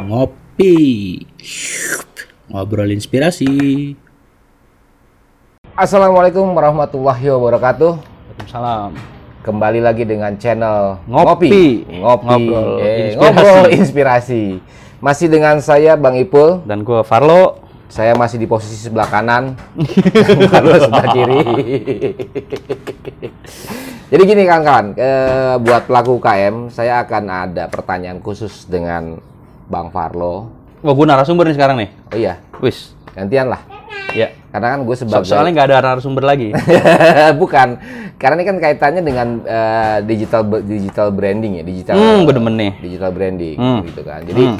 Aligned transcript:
Ngopi. 0.00 0.74
Ngobrol 2.48 2.90
inspirasi. 2.92 3.48
Assalamualaikum 5.76 6.48
warahmatullahi 6.52 7.28
wabarakatuh. 7.28 7.92
Waalaikumsalam. 8.00 8.90
Kembali 9.42 9.80
lagi 9.82 10.06
dengan 10.06 10.32
channel 10.38 11.02
Ngopi. 11.04 11.84
Ngopi. 11.84 12.24
Ngobrol 12.48 12.68
Eh, 12.78 12.88
inspirasi. 13.12 13.16
ngobrol 13.18 13.64
inspirasi. 13.68 14.42
Masih 15.02 15.26
dengan 15.28 15.58
saya 15.58 15.98
Bang 15.98 16.16
Ipul. 16.16 16.62
Dan 16.64 16.86
gue 16.86 17.02
Farlo. 17.04 17.60
Saya 17.92 18.16
masih 18.16 18.40
di 18.40 18.48
posisi 18.48 18.80
sebelah 18.80 19.04
kanan. 19.04 19.52
Kalau 20.52 20.72
sebelah 20.80 21.06
kiri. 21.12 21.40
Jadi 24.12 24.22
gini 24.24 24.44
kawan-kawan, 24.44 24.86
eh, 24.92 25.56
buat 25.56 25.88
pelaku 25.88 26.20
UKM, 26.20 26.68
saya 26.68 27.00
akan 27.00 27.24
ada 27.28 27.64
pertanyaan 27.68 28.20
khusus 28.20 28.64
dengan 28.64 29.16
Bang 29.72 29.88
Farlo. 29.88 30.52
Wah, 30.78 30.92
gue 30.92 31.06
narasumber 31.08 31.48
nih 31.48 31.56
sekarang 31.56 31.76
nih. 31.78 31.88
Oh 32.12 32.18
iya, 32.18 32.36
Wis. 32.60 32.92
gantian 33.10 33.48
lah. 33.48 33.64
Ya. 34.12 34.28
Karena 34.52 34.76
kan 34.76 34.80
gue 34.82 34.92
So- 34.92 35.08
sebagai 35.08 35.24
soalnya 35.24 35.52
nggak 35.54 35.66
ada 35.66 35.78
narasumber 35.86 36.20
lagi. 36.22 36.52
Bukan, 37.40 37.68
karena 38.14 38.34
ini 38.36 38.44
kan 38.44 38.56
kaitannya 38.58 39.00
dengan 39.00 39.28
eh, 39.42 39.98
digital 40.02 40.44
digital 40.60 41.08
branding 41.08 41.56
ya, 41.56 41.64
digital 41.64 41.94
Hmm, 41.94 42.18
gue 42.22 42.34
demen 42.34 42.54
nih. 42.54 42.72
digital 42.78 43.10
branding 43.10 43.56
Hmm. 43.56 43.80
gitu 43.82 44.02
kan. 44.02 44.20
Jadi 44.22 44.44
Hmm. 44.44 44.58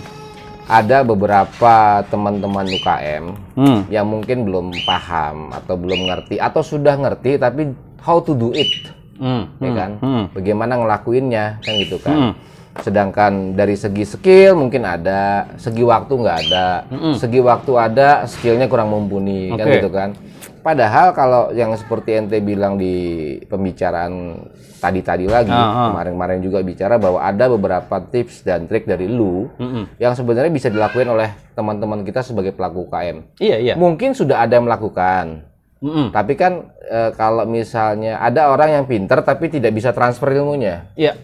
ada 0.64 1.02
beberapa 1.02 1.74
teman-teman 2.06 2.64
UKM 2.66 3.24
Hmm. 3.52 3.80
yang 3.88 4.06
mungkin 4.06 4.46
belum 4.46 4.72
paham 4.82 5.52
atau 5.52 5.76
belum 5.76 6.00
ngerti 6.06 6.40
atau 6.40 6.62
sudah 6.62 6.96
ngerti 6.96 7.36
tapi 7.36 7.68
how 8.00 8.16
to 8.18 8.32
do 8.32 8.48
it, 8.52 8.72
Hmm. 9.16 9.52
ya 9.58 9.68
Hmm. 9.68 9.76
kan? 9.76 9.90
Hmm. 10.00 10.24
Bagaimana 10.32 10.72
ngelakuinnya 10.78 11.60
kan 11.60 11.72
gitu 11.76 12.00
kan. 12.00 12.14
Hmm. 12.14 12.32
Sedangkan 12.80 13.52
dari 13.52 13.76
segi 13.76 14.08
skill 14.08 14.56
mungkin 14.56 14.88
ada, 14.88 15.44
segi 15.60 15.84
waktu 15.84 16.08
nggak 16.08 16.38
ada, 16.48 16.68
segi 17.14 17.38
waktu 17.38 17.72
ada, 17.76 18.24
skillnya 18.24 18.64
kurang 18.64 18.88
mumpuni 18.88 19.52
kan 19.52 19.68
Oke. 19.68 19.76
gitu 19.76 19.90
kan. 19.92 20.16
Padahal 20.62 21.10
kalau 21.12 21.50
yang 21.50 21.74
seperti 21.74 22.16
ente 22.16 22.38
bilang 22.38 22.78
di 22.78 22.94
pembicaraan 23.44 24.40
tadi-tadi 24.78 25.26
lagi, 25.26 25.50
Ah, 25.50 25.68
ah. 25.68 25.86
kemarin-kemarin 25.90 26.40
juga 26.40 26.58
bicara 26.62 26.96
bahwa 26.96 27.18
ada 27.18 27.46
beberapa 27.46 27.98
tips 28.00 28.42
dan 28.42 28.66
trik 28.66 28.82
dari 28.82 29.06
lu 29.06 29.46
Mm-mm. 29.58 29.98
yang 29.98 30.14
sebenarnya 30.14 30.50
bisa 30.50 30.66
dilakuin 30.66 31.06
oleh 31.06 31.28
teman-teman 31.52 32.02
kita 32.02 32.22
sebagai 32.22 32.50
pelaku 32.50 32.86
UKM. 32.86 33.16
Iya, 33.38 33.56
iya. 33.58 33.74
Mungkin 33.74 34.14
sudah 34.14 34.42
ada 34.42 34.54
yang 34.54 34.66
melakukan, 34.66 35.46
Mm-mm. 35.82 36.10
tapi 36.10 36.34
kan 36.34 36.70
eh, 36.82 37.10
kalau 37.14 37.42
misalnya 37.42 38.18
ada 38.18 38.50
orang 38.50 38.70
yang 38.72 38.84
pinter 38.86 39.18
tapi 39.20 39.50
tidak 39.50 39.70
bisa 39.70 39.90
transfer 39.90 40.30
ilmunya 40.30 40.90
Iya. 40.94 41.14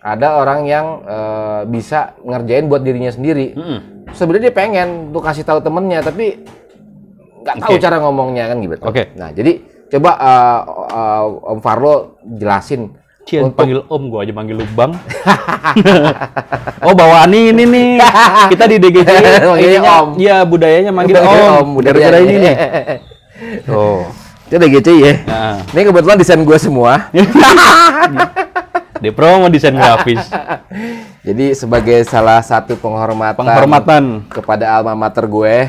Ada 0.00 0.40
orang 0.40 0.64
yang 0.64 0.86
eh, 1.04 1.60
bisa 1.68 2.16
ngerjain 2.24 2.66
buat 2.66 2.80
dirinya 2.80 3.12
sendiri. 3.12 3.52
Mm-mm. 3.52 4.08
Sebenarnya 4.16 4.50
dia 4.50 4.54
pengen 4.56 4.88
tuh 5.12 5.22
kasih 5.22 5.44
tahu 5.44 5.60
temennya, 5.60 6.00
tapi 6.00 6.40
nggak 7.40 7.56
tahu 7.60 7.74
Oke. 7.76 7.80
cara 7.80 7.96
ngomongnya 8.00 8.48
kan 8.48 8.56
gitu. 8.64 8.74
Oke. 8.80 9.12
Nah 9.14 9.28
jadi 9.30 9.60
coba 9.92 10.10
eh, 10.16 10.60
eh, 10.90 11.24
Om 11.52 11.58
Farlo 11.60 11.94
jelasin. 12.24 12.96
Cian 13.28 13.52
Untuk- 13.52 13.60
panggil 13.60 13.84
om, 13.84 14.02
gua 14.08 14.24
aja 14.24 14.32
panggil 14.32 14.56
lu 14.56 14.66
bang. 14.72 14.96
oh 16.88 16.96
bawaan 16.96 17.28
ini 17.36 17.68
nih, 17.68 18.00
kita 18.48 18.64
di 18.64 18.76
DGJ. 18.80 19.10
Manggilnya 19.44 19.80
om. 20.00 20.08
Iya 20.16 20.36
budayanya 20.48 20.90
manggil 20.90 21.20
om. 21.20 21.28
om, 21.28 21.68
budaya. 21.76 22.16
Ini 22.16 22.36
nih. 22.40 22.54
Oh. 23.68 24.08
Itu 24.50 24.66
gitu 24.66 24.90
ya. 24.98 25.14
Nah, 25.30 25.62
Ini 25.70 25.86
kebetulan 25.86 26.18
desain 26.18 26.42
gue 26.42 26.58
semua. 26.58 27.06
Di 29.00 29.10
promo 29.10 29.48
desain 29.48 29.74
grafis, 29.74 30.20
Jadi 31.26 31.52
sebagai 31.52 32.00
salah 32.04 32.40
satu 32.40 32.76
penghormatan, 32.76 33.36
penghormatan. 33.36 34.04
kepada 34.28 34.72
alma 34.72 34.96
mater 34.96 35.24
gue 35.24 35.68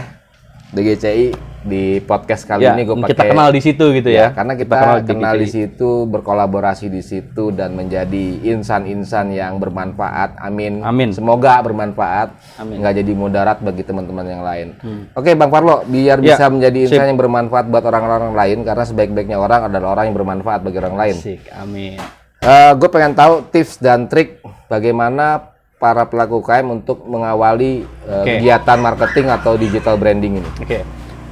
DGCI 0.72 1.36
di 1.62 2.00
podcast 2.02 2.48
kali 2.48 2.64
Ya, 2.64 2.74
ini 2.74 2.88
gue 2.88 2.96
kita 2.96 3.14
pakai 3.14 3.36
kenal 3.36 3.52
di 3.52 3.62
situ 3.62 3.86
gitu 3.94 4.10
Ya, 4.10 4.18
ya. 4.18 4.28
karena 4.34 4.56
kita, 4.56 5.04
kenal, 5.04 5.36
di 5.38 5.46
situ, 5.46 6.08
berkolaborasi 6.08 6.88
di 6.88 7.04
situ 7.04 7.52
dan 7.52 7.76
menjadi 7.76 8.42
insan-insan 8.42 9.30
yang 9.30 9.60
bermanfaat. 9.60 10.40
Amin. 10.40 10.82
Amin. 10.82 11.12
Semoga 11.14 11.60
bermanfaat. 11.62 12.32
Amin. 12.58 12.80
Nggak 12.82 13.04
jadi 13.04 13.12
mudarat 13.14 13.58
bagi 13.60 13.84
teman-teman 13.84 14.26
yang 14.26 14.42
lain. 14.42 14.68
Oke, 15.14 15.36
Bang 15.36 15.52
Parlo, 15.52 15.84
biar 15.86 16.18
Ya, 16.18 16.34
bisa 16.34 16.48
menjadi 16.48 16.88
sip. 16.88 16.96
insan 16.98 17.12
yang 17.14 17.20
bermanfaat 17.20 17.68
buat 17.68 17.84
orang-orang 17.84 18.34
lain 18.34 18.58
karena 18.64 18.84
sebaik-baiknya 18.88 19.38
orang 19.38 19.68
adalah 19.68 19.94
orang 19.94 20.10
yang 20.10 20.18
bermanfaat 20.18 20.64
bagi 20.64 20.78
orang 20.80 20.96
lain. 20.98 21.16
Asik, 21.20 21.46
amin. 21.54 22.21
Gue 22.42 22.90
pengen 22.90 23.14
tahu 23.14 23.46
tips 23.54 23.78
dan 23.78 24.10
trik 24.10 24.42
bagaimana 24.66 25.54
para 25.78 26.06
pelaku 26.06 26.42
UKM 26.42 26.74
untuk 26.74 27.06
mengawali 27.06 27.86
eh, 27.86 28.22
Oke. 28.22 28.38
kegiatan 28.38 28.78
marketing 28.78 29.28
atau 29.30 29.54
digital 29.54 29.98
branding 29.98 30.42
ini. 30.42 30.50
Oke. 30.58 30.82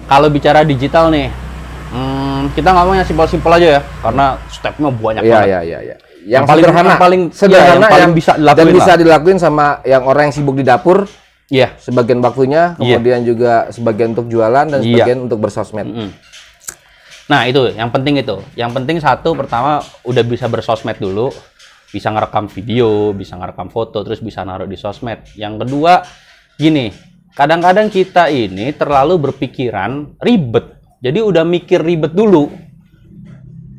Kalau 0.06 0.30
bicara 0.30 0.62
digital 0.62 1.10
nih, 1.10 1.30
hmm, 1.94 2.54
kita 2.54 2.74
ngomong 2.74 2.98
yang 2.98 3.06
simpel-simpel 3.06 3.58
aja 3.58 3.78
ya, 3.78 3.82
karena 4.02 4.26
stepnya 4.50 4.90
banyak 4.90 5.22
Iya, 5.22 5.34
banget. 5.34 5.50
iya, 5.50 5.60
iya, 5.62 5.80
iya. 5.82 5.96
Yang, 6.20 6.30
Yang 6.30 6.44
paling- 6.46 6.64
sederhana, 6.66 6.90
yang 6.90 7.02
paling- 7.02 7.26
sederhana 7.30 7.62
iya, 7.62 7.74
yang 7.74 7.90
paling 7.90 8.14
bisa 8.14 8.32
dilakuin 8.34 8.58
dan 8.58 8.66
lah. 8.66 8.74
bisa 8.78 8.92
dilakuin 8.98 9.38
sama 9.40 9.66
yang 9.86 10.04
orang 10.06 10.24
yang 10.30 10.36
sibuk 10.36 10.56
di 10.58 10.66
dapur 10.66 11.06
Iya. 11.50 11.68
sebagian 11.78 12.22
waktunya, 12.22 12.74
Iya. 12.78 12.98
kemudian 12.98 13.20
juga 13.26 13.54
sebagian 13.70 14.14
untuk 14.14 14.30
jualan 14.30 14.66
dan 14.66 14.80
Iya. 14.82 15.06
sebagian 15.06 15.20
untuk 15.26 15.38
bersosmed. 15.42 15.86
Mm. 15.90 16.10
Nah 17.30 17.46
itu, 17.46 17.70
yang 17.78 17.94
penting 17.94 18.18
itu. 18.18 18.42
Yang 18.58 18.72
penting 18.82 18.98
satu, 18.98 19.38
pertama 19.38 19.86
udah 20.02 20.24
bisa 20.26 20.50
bersosmed 20.50 20.98
dulu, 20.98 21.30
bisa 21.94 22.10
ngerekam 22.10 22.50
video, 22.50 23.14
bisa 23.14 23.38
ngerekam 23.38 23.70
foto, 23.70 24.02
terus 24.02 24.18
bisa 24.18 24.42
naruh 24.42 24.66
di 24.66 24.74
sosmed. 24.74 25.22
Yang 25.38 25.66
kedua, 25.66 26.02
gini, 26.58 26.90
kadang-kadang 27.38 27.94
kita 27.94 28.34
ini 28.34 28.74
terlalu 28.74 29.30
berpikiran 29.30 30.18
ribet. 30.18 30.82
Jadi 31.06 31.22
udah 31.22 31.46
mikir 31.46 31.86
ribet 31.86 32.18
dulu. 32.18 32.50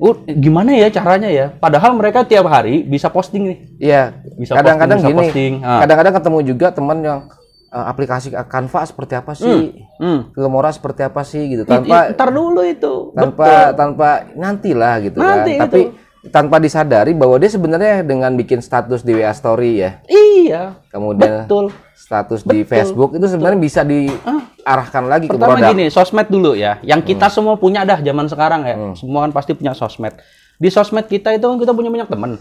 Uh, 0.01 0.17
gimana 0.33 0.73
ya 0.73 0.89
caranya 0.89 1.29
ya? 1.29 1.53
Padahal 1.53 1.93
mereka 1.93 2.25
tiap 2.25 2.49
hari 2.49 2.87
bisa 2.87 3.13
posting 3.13 3.51
nih. 3.51 3.59
Iya. 3.83 4.03
Bisa 4.39 4.57
Kadang-kadang 4.57 5.03
posting, 5.03 5.11
bisa 5.11 5.19
gini, 5.19 5.27
posting. 5.27 5.53
Kadang-kadang 5.61 6.15
ketemu 6.23 6.39
juga 6.47 6.67
teman 6.73 6.99
yang 7.05 7.21
eh, 7.71 7.85
aplikasi 7.87 8.29
Canva 8.43 8.83
seperti 8.83 9.15
apa 9.15 9.33
sih, 9.33 9.87
Hmm. 9.97 10.29
Filmora 10.31 10.69
seperti 10.69 11.01
apa 11.01 11.23
sih 11.23 11.47
gitu, 11.49 11.63
tanpa 11.65 12.07
i- 12.07 12.13
ntar 12.13 12.29
dulu 12.29 12.61
itu. 12.61 13.13
tanpa 13.13 13.71
tanpa 13.73 14.09
nantilah 14.33 14.95
gitu 15.01 15.19
Nanti 15.19 15.55
kan. 15.55 15.63
Tapi 15.65 15.81
tanpa 16.27 16.57
disadari 16.57 17.13
bahwa 17.13 17.37
dia 17.37 17.49
sebenarnya 17.49 18.03
dengan 18.03 18.35
bikin 18.35 18.59
status 18.59 19.01
di 19.01 19.15
WA 19.15 19.33
story 19.33 19.79
ya, 19.79 20.05
Iya, 20.05 20.77
kemudian 20.89 21.45
betul. 21.45 21.73
status 21.95 22.43
di 22.43 22.61
Facebook 22.63 23.15
itu 23.15 23.25
sebenarnya 23.25 23.57
bisa 23.57 23.81
diarahkan 23.81 25.05
lagi 25.07 25.27
ke 25.27 25.33
Pertama 25.33 25.57
produk. 25.57 25.71
gini, 25.71 25.89
sosmed 25.89 26.27
dulu 26.27 26.53
ya. 26.53 26.77
Yang 26.83 27.15
kita 27.15 27.27
semua 27.29 27.55
punya 27.55 27.83
dah 27.83 27.99
zaman 27.99 28.27
sekarang 28.27 28.63
ya. 28.63 28.77
Semua 28.95 29.25
kan 29.25 29.33
pasti 29.33 29.55
punya 29.55 29.73
sosmed. 29.73 30.13
Di 30.57 30.69
sosmed 30.69 31.07
kita 31.07 31.31
itu 31.31 31.41
kan 31.43 31.57
kita 31.57 31.73
punya 31.73 31.89
banyak 31.89 32.09
temen. 32.09 32.37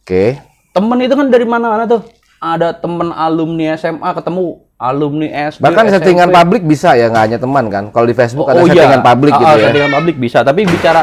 Oke. 0.00 0.42
Temen 0.70 0.98
itu 0.98 1.14
kan 1.14 1.26
dari 1.28 1.44
mana-mana 1.44 1.84
tuh. 1.84 2.02
Ada 2.40 2.72
temen 2.72 3.12
alumni 3.12 3.76
SMA 3.76 4.10
ketemu 4.16 4.64
alumni 4.80 5.28
SD. 5.52 5.60
Bahkan 5.60 5.84
SMP. 5.86 5.94
settingan 6.00 6.28
publik 6.32 6.64
bisa 6.64 6.96
ya, 6.96 7.12
nggak 7.12 7.24
hanya 7.28 7.38
teman 7.38 7.68
kan. 7.68 7.84
Kalau 7.92 8.08
di 8.08 8.16
Facebook 8.16 8.48
ada 8.48 8.64
Oh 8.64 8.66
iya. 8.66 8.88
settingan 8.88 9.02
publik 9.04 9.32
Ah, 9.36 9.38
gitu 9.38 9.52
ah, 9.52 9.56
ya. 9.60 9.66
Settingan 9.68 9.92
publik 9.92 10.16
bisa. 10.16 10.38
Tapi 10.40 10.60
bicara 10.64 11.02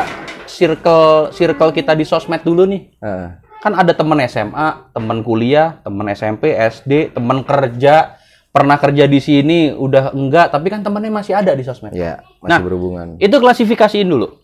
circle 0.50 1.30
circle 1.30 1.72
kita 1.72 1.94
di 1.94 2.02
sosmed 2.02 2.42
dulu 2.42 2.66
nih. 2.66 2.82
Heeh. 2.98 3.28
Kan 3.62 3.74
ada 3.74 3.94
temen 3.94 4.18
SMA, 4.26 4.90
temen 4.94 5.18
kuliah, 5.22 5.78
temen 5.82 6.06
SMP, 6.10 6.54
SD, 6.58 7.14
temen 7.14 7.42
kerja, 7.42 8.18
pernah 8.50 8.78
kerja 8.78 9.06
di 9.06 9.18
sini, 9.18 9.70
udah 9.74 10.14
enggak, 10.14 10.50
tapi 10.50 10.70
kan 10.70 10.82
temennya 10.82 11.14
masih 11.14 11.34
ada 11.38 11.54
di 11.54 11.62
sosmed. 11.62 11.94
Ya, 11.94 12.22
masih 12.42 12.50
Nah, 12.50 12.60
berhubungan. 12.62 13.08
Itu 13.18 13.38
klasifikasiin 13.38 14.06
dulu. 14.06 14.42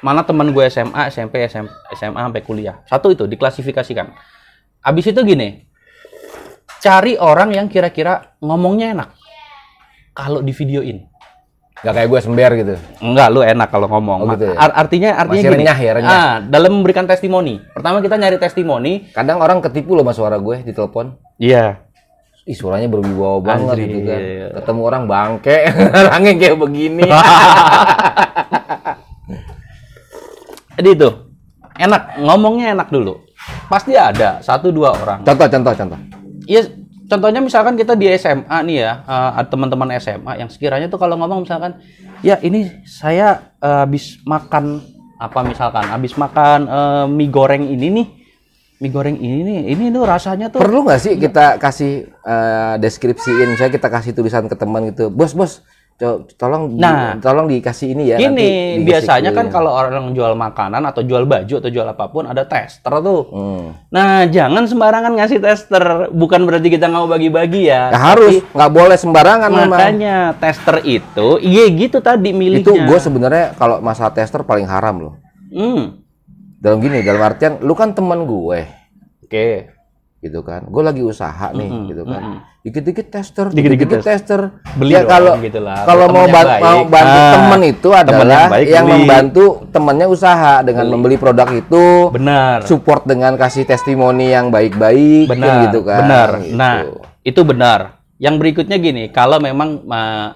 Mana 0.00 0.24
teman 0.24 0.52
gue 0.52 0.64
SMA, 0.68 1.08
SMP, 1.08 1.44
SM, 1.44 1.68
SMA 1.96 2.20
sampai 2.20 2.40
kuliah. 2.40 2.80
Satu 2.88 3.12
itu 3.12 3.28
diklasifikasikan. 3.28 4.08
Abis 4.80 5.10
itu 5.10 5.20
gini, 5.20 5.67
cari 6.78 7.14
orang 7.14 7.52
yang 7.52 7.66
kira-kira 7.66 8.34
ngomongnya 8.38 8.94
enak. 8.94 9.08
Kalau 10.12 10.42
di 10.42 10.50
videoin. 10.50 11.06
Gak 11.78 11.94
kayak 11.94 12.08
gue 12.10 12.20
sember 12.20 12.50
gitu. 12.58 12.74
Enggak, 12.98 13.30
lu 13.30 13.38
enak 13.38 13.70
kalau 13.70 13.86
ngomong. 13.86 14.18
Oh, 14.20 14.34
gitu 14.34 14.50
ya? 14.50 14.58
Ar- 14.58 14.74
artinya 14.76 15.14
artinya 15.14 15.38
Masih 15.38 15.46
gini. 15.46 15.58
renyah 15.62 15.78
ya, 15.78 15.92
renyah. 15.94 16.10
Ah, 16.10 16.32
dalam 16.42 16.74
memberikan 16.74 17.06
testimoni. 17.06 17.62
Pertama 17.70 18.02
kita 18.02 18.18
nyari 18.18 18.34
testimoni. 18.36 19.14
Kadang 19.14 19.38
orang 19.38 19.62
ketipu 19.62 19.94
loh 19.94 20.02
mas 20.02 20.18
suara 20.18 20.42
gue 20.42 20.66
di 20.66 20.74
telepon. 20.74 21.14
Iya. 21.38 21.86
Ih 22.42 22.56
suaranya 22.56 22.88
berwibawa 22.88 23.38
banget 23.38 23.76
Anjir. 23.78 23.86
gitu 23.86 24.00
kan. 24.04 24.20
Ketemu 24.58 24.80
orang 24.82 25.02
bangke, 25.06 25.56
orangnya 26.02 26.32
kayak 26.34 26.56
begini. 26.58 27.06
Jadi 30.78 30.88
itu. 30.94 31.08
Enak, 31.78 32.02
ngomongnya 32.18 32.74
enak 32.74 32.88
dulu. 32.90 33.22
Pasti 33.70 33.94
ada 33.94 34.42
satu 34.42 34.74
dua 34.74 34.98
orang. 34.98 35.22
contoh, 35.22 35.46
contoh, 35.46 35.74
contoh. 35.76 36.00
Iya, 36.48 36.64
contohnya 37.12 37.44
misalkan 37.44 37.76
kita 37.76 37.92
di 37.92 38.08
SMA 38.16 38.58
nih 38.64 38.76
ya, 38.80 39.04
ada 39.04 39.44
teman-teman 39.44 39.92
SMA 40.00 40.40
yang 40.40 40.48
sekiranya 40.48 40.88
tuh 40.88 40.96
kalau 40.96 41.20
ngomong 41.20 41.44
misalkan, 41.44 41.76
ya 42.24 42.40
ini 42.40 42.72
saya 42.88 43.52
eh, 43.60 43.84
habis 43.84 44.16
makan 44.24 44.80
apa 45.20 45.44
misalkan, 45.44 45.84
habis 45.92 46.16
makan 46.16 46.64
eh, 46.64 47.04
mie 47.04 47.28
goreng 47.28 47.68
ini 47.68 47.86
nih, 48.00 48.06
mie 48.80 48.88
goreng 48.88 49.20
ini 49.20 49.44
nih, 49.44 49.60
ini 49.76 49.92
tuh 49.92 50.08
rasanya 50.08 50.48
tuh 50.48 50.64
Perlu 50.64 50.88
nggak 50.88 51.00
sih 51.04 51.14
kita 51.20 51.60
kasih 51.60 52.08
deskripsiin, 52.80 53.60
saya 53.60 53.68
kita 53.68 53.92
kasih 53.92 54.16
tulisan 54.16 54.48
ke 54.48 54.56
teman 54.56 54.88
gitu, 54.88 55.12
bos 55.12 55.36
bos, 55.36 55.60
co- 55.98 56.22
tolong 56.38 56.72
di- 56.72 56.78
Nah. 56.78 57.18
tolong 57.18 57.50
dikasih 57.50 57.92
ini 57.92 58.14
ya. 58.14 58.22
dikasih 58.22 58.86
biasanya 58.86 59.30
kan 59.34 59.50
kalau 59.50 59.74
orang 59.74 60.14
jual 60.14 60.32
makanan 60.32 60.86
atau 60.86 61.02
jual 61.02 61.26
baju 61.26 61.54
atau 61.58 61.68
jual 61.68 61.82
apa 61.82 62.06
pun 62.06 62.24
ada 62.24 62.46
tester 62.46 62.94
tuh. 63.02 63.22
Hmm. 63.28 63.66
Nah, 63.90 64.22
jangan 64.24 64.62
sembarangan 64.64 65.18
ngasih 65.18 65.42
tester. 65.42 65.82
Bukan 66.08 66.46
berarti 66.46 66.70
kita 66.70 66.86
nggak 66.86 67.02
mau 67.02 67.10
bagi-bagi 67.10 67.66
ya. 67.66 67.90
Ya 67.90 67.98
harus, 67.98 68.38
nggak 68.46 68.72
boleh 68.72 68.94
sembarangan 68.94 69.50
memang. 69.50 69.74
Makanya 69.74 70.16
tester 70.38 70.78
itu, 70.82 71.42
iya 71.42 71.66
gitu 71.66 71.98
tadi 71.98 72.30
milihnya. 72.30 72.62
Itu 72.62 72.78
gue 72.78 72.98
sebenarnya 72.98 73.58
kalau 73.58 73.82
masalah 73.82 74.14
tester 74.14 74.46
paling 74.46 74.70
haram 74.70 75.02
loh. 75.02 75.14
Hmm. 75.50 75.98
Dalam 76.58 76.78
gini, 76.78 77.02
dalam 77.02 77.22
artian 77.22 77.58
lu 77.58 77.74
kan 77.74 77.90
teman 77.90 78.22
gue, 78.22 78.66
Oke. 79.22 79.70
gitu 80.18 80.42
kan. 80.42 80.62
Gue 80.66 80.82
lagi 80.82 81.02
usaha 81.02 81.50
nih, 81.50 81.70
gitu 81.86 82.02
kan. 82.04 82.42
Dikit-dikit 82.68 83.08
tester, 83.08 83.48
Dikit-dikit 83.48 84.04
tester. 84.04 84.40
Beli 84.76 84.92
ya 84.92 85.08
kalau 85.08 85.40
gitu 85.40 85.56
lah. 85.56 85.88
kalau 85.88 86.04
mau 86.12 86.28
baik. 86.28 86.60
mau 86.60 86.80
bantu 86.84 87.16
Ah, 87.18 87.32
temen 87.32 87.60
itu 87.64 87.88
temen 87.88 88.00
adalah 88.04 88.28
yang 88.28 88.52
baik 88.52 88.66
yang 88.68 88.84
beli. 88.84 88.92
membantu 89.00 89.44
temennya 89.72 90.06
usaha 90.06 90.54
dengan 90.60 90.84
membeli 90.92 91.16
produk 91.16 91.48
itu, 91.48 92.12
Benar. 92.12 92.68
support 92.68 93.08
dengan 93.08 93.40
kasih 93.40 93.64
testimoni 93.64 94.28
yang 94.28 94.52
baik-baik, 94.52 95.32
Benar. 95.32 95.64
gitu 95.64 95.80
kan. 95.80 96.00
Benar. 96.04 96.28
Gitu. 96.44 96.54
Nah, 96.54 96.76
itu 97.24 97.40
benar. 97.40 97.80
Yang 98.20 98.34
berikutnya 98.36 98.76
gini, 98.76 99.04
kalau 99.08 99.40
memang 99.40 99.80
ma, 99.88 100.34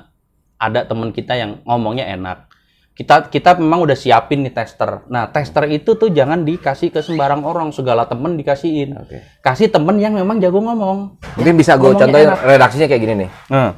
ada 0.56 0.88
teman 0.88 1.12
kita 1.12 1.36
yang 1.36 1.60
ngomongnya 1.62 2.08
enak. 2.08 2.48
Kita 2.92 3.24
kita 3.24 3.56
memang 3.56 3.80
udah 3.80 3.96
siapin 3.96 4.44
nih 4.44 4.52
tester. 4.52 5.08
Nah, 5.08 5.24
tester 5.26 5.64
itu 5.66 5.96
tuh 5.96 6.08
jangan 6.08 6.44
dikasih 6.44 6.88
ke 6.88 7.00
sembarang 7.00 7.40
orang, 7.40 7.72
segala 7.72 8.04
temen 8.04 8.36
dikasihin. 8.36 9.00
Oke. 9.00 9.24
Kasih 9.40 9.66
temen 9.66 9.96
yang 9.96 10.12
memang 10.12 10.36
jago 10.36 10.60
ngomong. 10.60 11.16
Mungkin 11.34 11.54
bisa 11.56 11.74
gue 11.74 11.88
contohin 11.90 12.28
enak. 12.28 12.44
redaksinya 12.44 12.86
kayak 12.86 13.00
gini 13.00 13.14
nih. 13.16 13.30
Nah. 13.48 13.72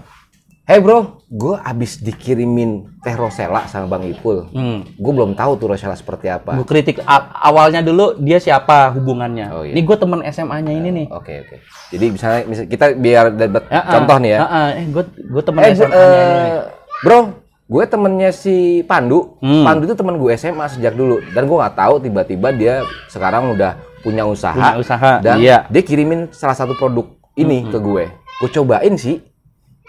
Hey 0.64 0.80
bro, 0.80 1.20
gue 1.26 1.60
abis 1.60 2.00
dikirimin 2.00 2.88
teh 3.04 3.12
Rosella 3.12 3.68
sama 3.68 3.84
Bang 3.86 4.02
Ipul. 4.02 4.48
Hmm. 4.48 4.80
Gue 4.96 5.12
belum 5.12 5.36
tahu 5.36 5.60
tuh 5.60 5.68
Rosella 5.68 5.92
seperti 5.92 6.26
apa. 6.26 6.56
Gue 6.56 6.64
kritik 6.64 7.04
awalnya 7.04 7.84
dulu 7.84 8.16
dia 8.16 8.40
siapa 8.40 8.88
hubungannya. 8.90 9.46
Oh, 9.52 9.60
iya. 9.60 9.76
Ini 9.76 9.84
gue 9.84 9.92
temen 9.94 10.24
SMA-nya 10.24 10.72
ini 10.72 10.88
nih. 10.90 11.06
Oke 11.12 11.44
oke. 11.44 11.56
Jadi 11.92 12.04
misalnya, 12.08 12.42
misal- 12.48 12.64
kita 12.64 12.96
biar 12.96 13.24
dapat 13.30 13.68
Ya, 13.68 13.76
ah, 13.78 13.92
contoh 13.92 14.16
nih 14.18 14.30
ya. 14.30 14.38
ah, 14.40 14.48
ah, 14.48 14.66
eh, 14.72 14.86
gue 14.88 15.04
gue 15.04 15.42
temen 15.44 15.60
Eh, 15.60 15.68
SMA-nya 15.70 16.00
ini. 16.00 16.16
nih. 16.16 16.48
eh, 16.48 16.60
bro, 17.04 17.18
gue 17.64 17.84
temennya 17.88 18.30
si 18.30 18.84
Pandu. 18.84 19.40
Hmm. 19.40 19.64
Pandu 19.64 19.88
itu 19.88 19.96
temen 19.96 20.16
gue 20.20 20.32
SMA 20.36 20.66
sejak 20.68 20.92
dulu. 20.92 21.20
Dan 21.32 21.48
gue 21.48 21.56
nggak 21.56 21.76
tahu 21.76 21.94
tiba-tiba 22.00 22.48
dia 22.52 22.74
sekarang 23.08 23.56
udah 23.56 23.80
punya 24.04 24.28
usaha. 24.28 24.52
Punya 24.52 24.76
usaha, 24.80 25.12
Dan 25.24 25.40
iya. 25.40 25.64
dia 25.72 25.82
kirimin 25.82 26.28
salah 26.30 26.56
satu 26.56 26.76
produk 26.76 27.08
ini 27.34 27.64
ke 27.68 27.78
gue. 27.80 28.04
Gue 28.40 28.50
cobain 28.52 28.94
sih. 29.00 29.24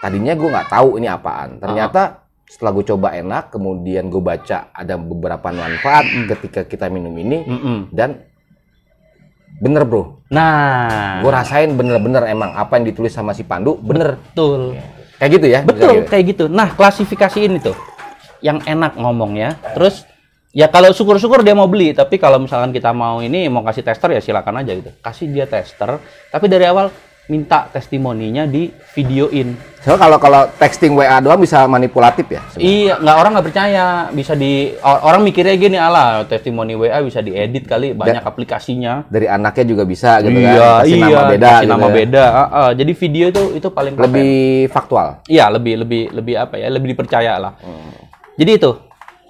Tadinya 0.00 0.32
gue 0.32 0.48
nggak 0.48 0.68
tahu 0.72 0.96
ini 0.96 1.08
apaan. 1.08 1.60
Ternyata 1.60 2.24
setelah 2.46 2.72
gue 2.72 2.84
coba 2.86 3.12
enak, 3.12 3.52
kemudian 3.52 4.08
gue 4.08 4.22
baca 4.22 4.70
ada 4.72 4.94
beberapa 4.96 5.48
manfaat 5.52 6.04
ketika 6.32 6.64
kita 6.64 6.86
minum 6.88 7.12
ini. 7.18 7.44
Mm-mm. 7.44 7.78
Dan 7.92 8.24
bener 9.56 9.88
bro, 9.88 10.20
Nah, 10.28 11.24
gue 11.24 11.32
rasain 11.32 11.72
bener-bener 11.72 12.28
emang 12.28 12.52
apa 12.52 12.76
yang 12.76 12.92
ditulis 12.92 13.14
sama 13.14 13.32
si 13.32 13.40
Pandu 13.40 13.80
bener. 13.80 14.20
betul. 14.20 14.76
Kayak 15.16 15.30
gitu 15.40 15.46
ya? 15.48 15.60
Betul, 15.64 15.92
gitu? 16.02 16.08
kayak 16.12 16.24
gitu. 16.28 16.44
Nah, 16.52 16.68
klasifikasi 16.76 17.38
ini 17.40 17.58
tuh 17.60 17.76
yang 18.44 18.60
enak 18.62 18.96
ngomongnya. 19.00 19.56
Terus 19.72 20.04
ya 20.52 20.68
kalau 20.68 20.92
syukur-syukur 20.92 21.40
dia 21.40 21.56
mau 21.56 21.68
beli, 21.68 21.96
tapi 21.96 22.20
kalau 22.20 22.40
misalkan 22.40 22.72
kita 22.72 22.92
mau 22.92 23.20
ini 23.24 23.48
mau 23.48 23.64
kasih 23.64 23.84
tester 23.84 24.12
ya 24.12 24.20
silakan 24.20 24.60
aja 24.60 24.72
gitu. 24.76 24.90
Kasih 25.00 25.32
dia 25.32 25.48
tester, 25.48 26.00
tapi 26.28 26.46
dari 26.48 26.68
awal 26.68 26.92
minta 27.26 27.66
testimoninya 27.74 28.46
di 28.46 28.70
videoin. 28.94 29.58
Soalnya 29.82 30.02
kalau 30.02 30.18
kalau 30.18 30.42
texting 30.58 30.98
WA 30.98 31.18
doang 31.22 31.38
bisa 31.38 31.66
manipulatif 31.66 32.26
ya. 32.26 32.42
sebenarnya. 32.50 32.70
Iya, 32.70 32.94
nggak 33.02 33.16
orang 33.18 33.30
nggak 33.38 33.46
percaya. 33.50 33.86
Bisa 34.10 34.32
di 34.34 34.74
or- 34.82 35.02
orang 35.06 35.22
mikirnya 35.22 35.54
gini, 35.54 35.78
ala 35.78 36.26
testimoni 36.26 36.74
WA 36.74 36.98
bisa 37.02 37.22
diedit 37.22 37.66
kali, 37.66 37.94
banyak 37.94 38.22
aplikasinya. 38.22 39.06
Dari 39.06 39.26
anaknya 39.30 39.64
juga 39.66 39.82
bisa 39.86 40.22
gitu 40.22 40.38
iya, 40.38 40.54
kan. 40.54 40.82
Kasih 40.82 40.90
iya, 40.90 41.06
nama 41.06 41.22
beda 41.30 41.46
kasih 41.46 41.62
gitu 41.62 41.70
nama 41.70 41.86
ya. 41.86 41.94
beda. 41.94 42.24
Ah, 42.26 42.42
ah. 42.42 42.68
Jadi 42.74 42.92
video 42.94 43.24
itu 43.30 43.42
itu 43.58 43.68
paling 43.70 43.94
keren. 43.94 44.06
Lebih 44.10 44.34
faktual. 44.74 45.08
Iya, 45.26 45.44
lebih 45.50 45.74
lebih 45.86 46.02
lebih 46.14 46.34
apa 46.34 46.54
ya? 46.58 46.66
Lebih 46.70 46.88
dipercaya 46.94 47.32
lah. 47.38 47.52
Hmm. 47.62 47.94
Jadi 48.38 48.50
itu 48.58 48.70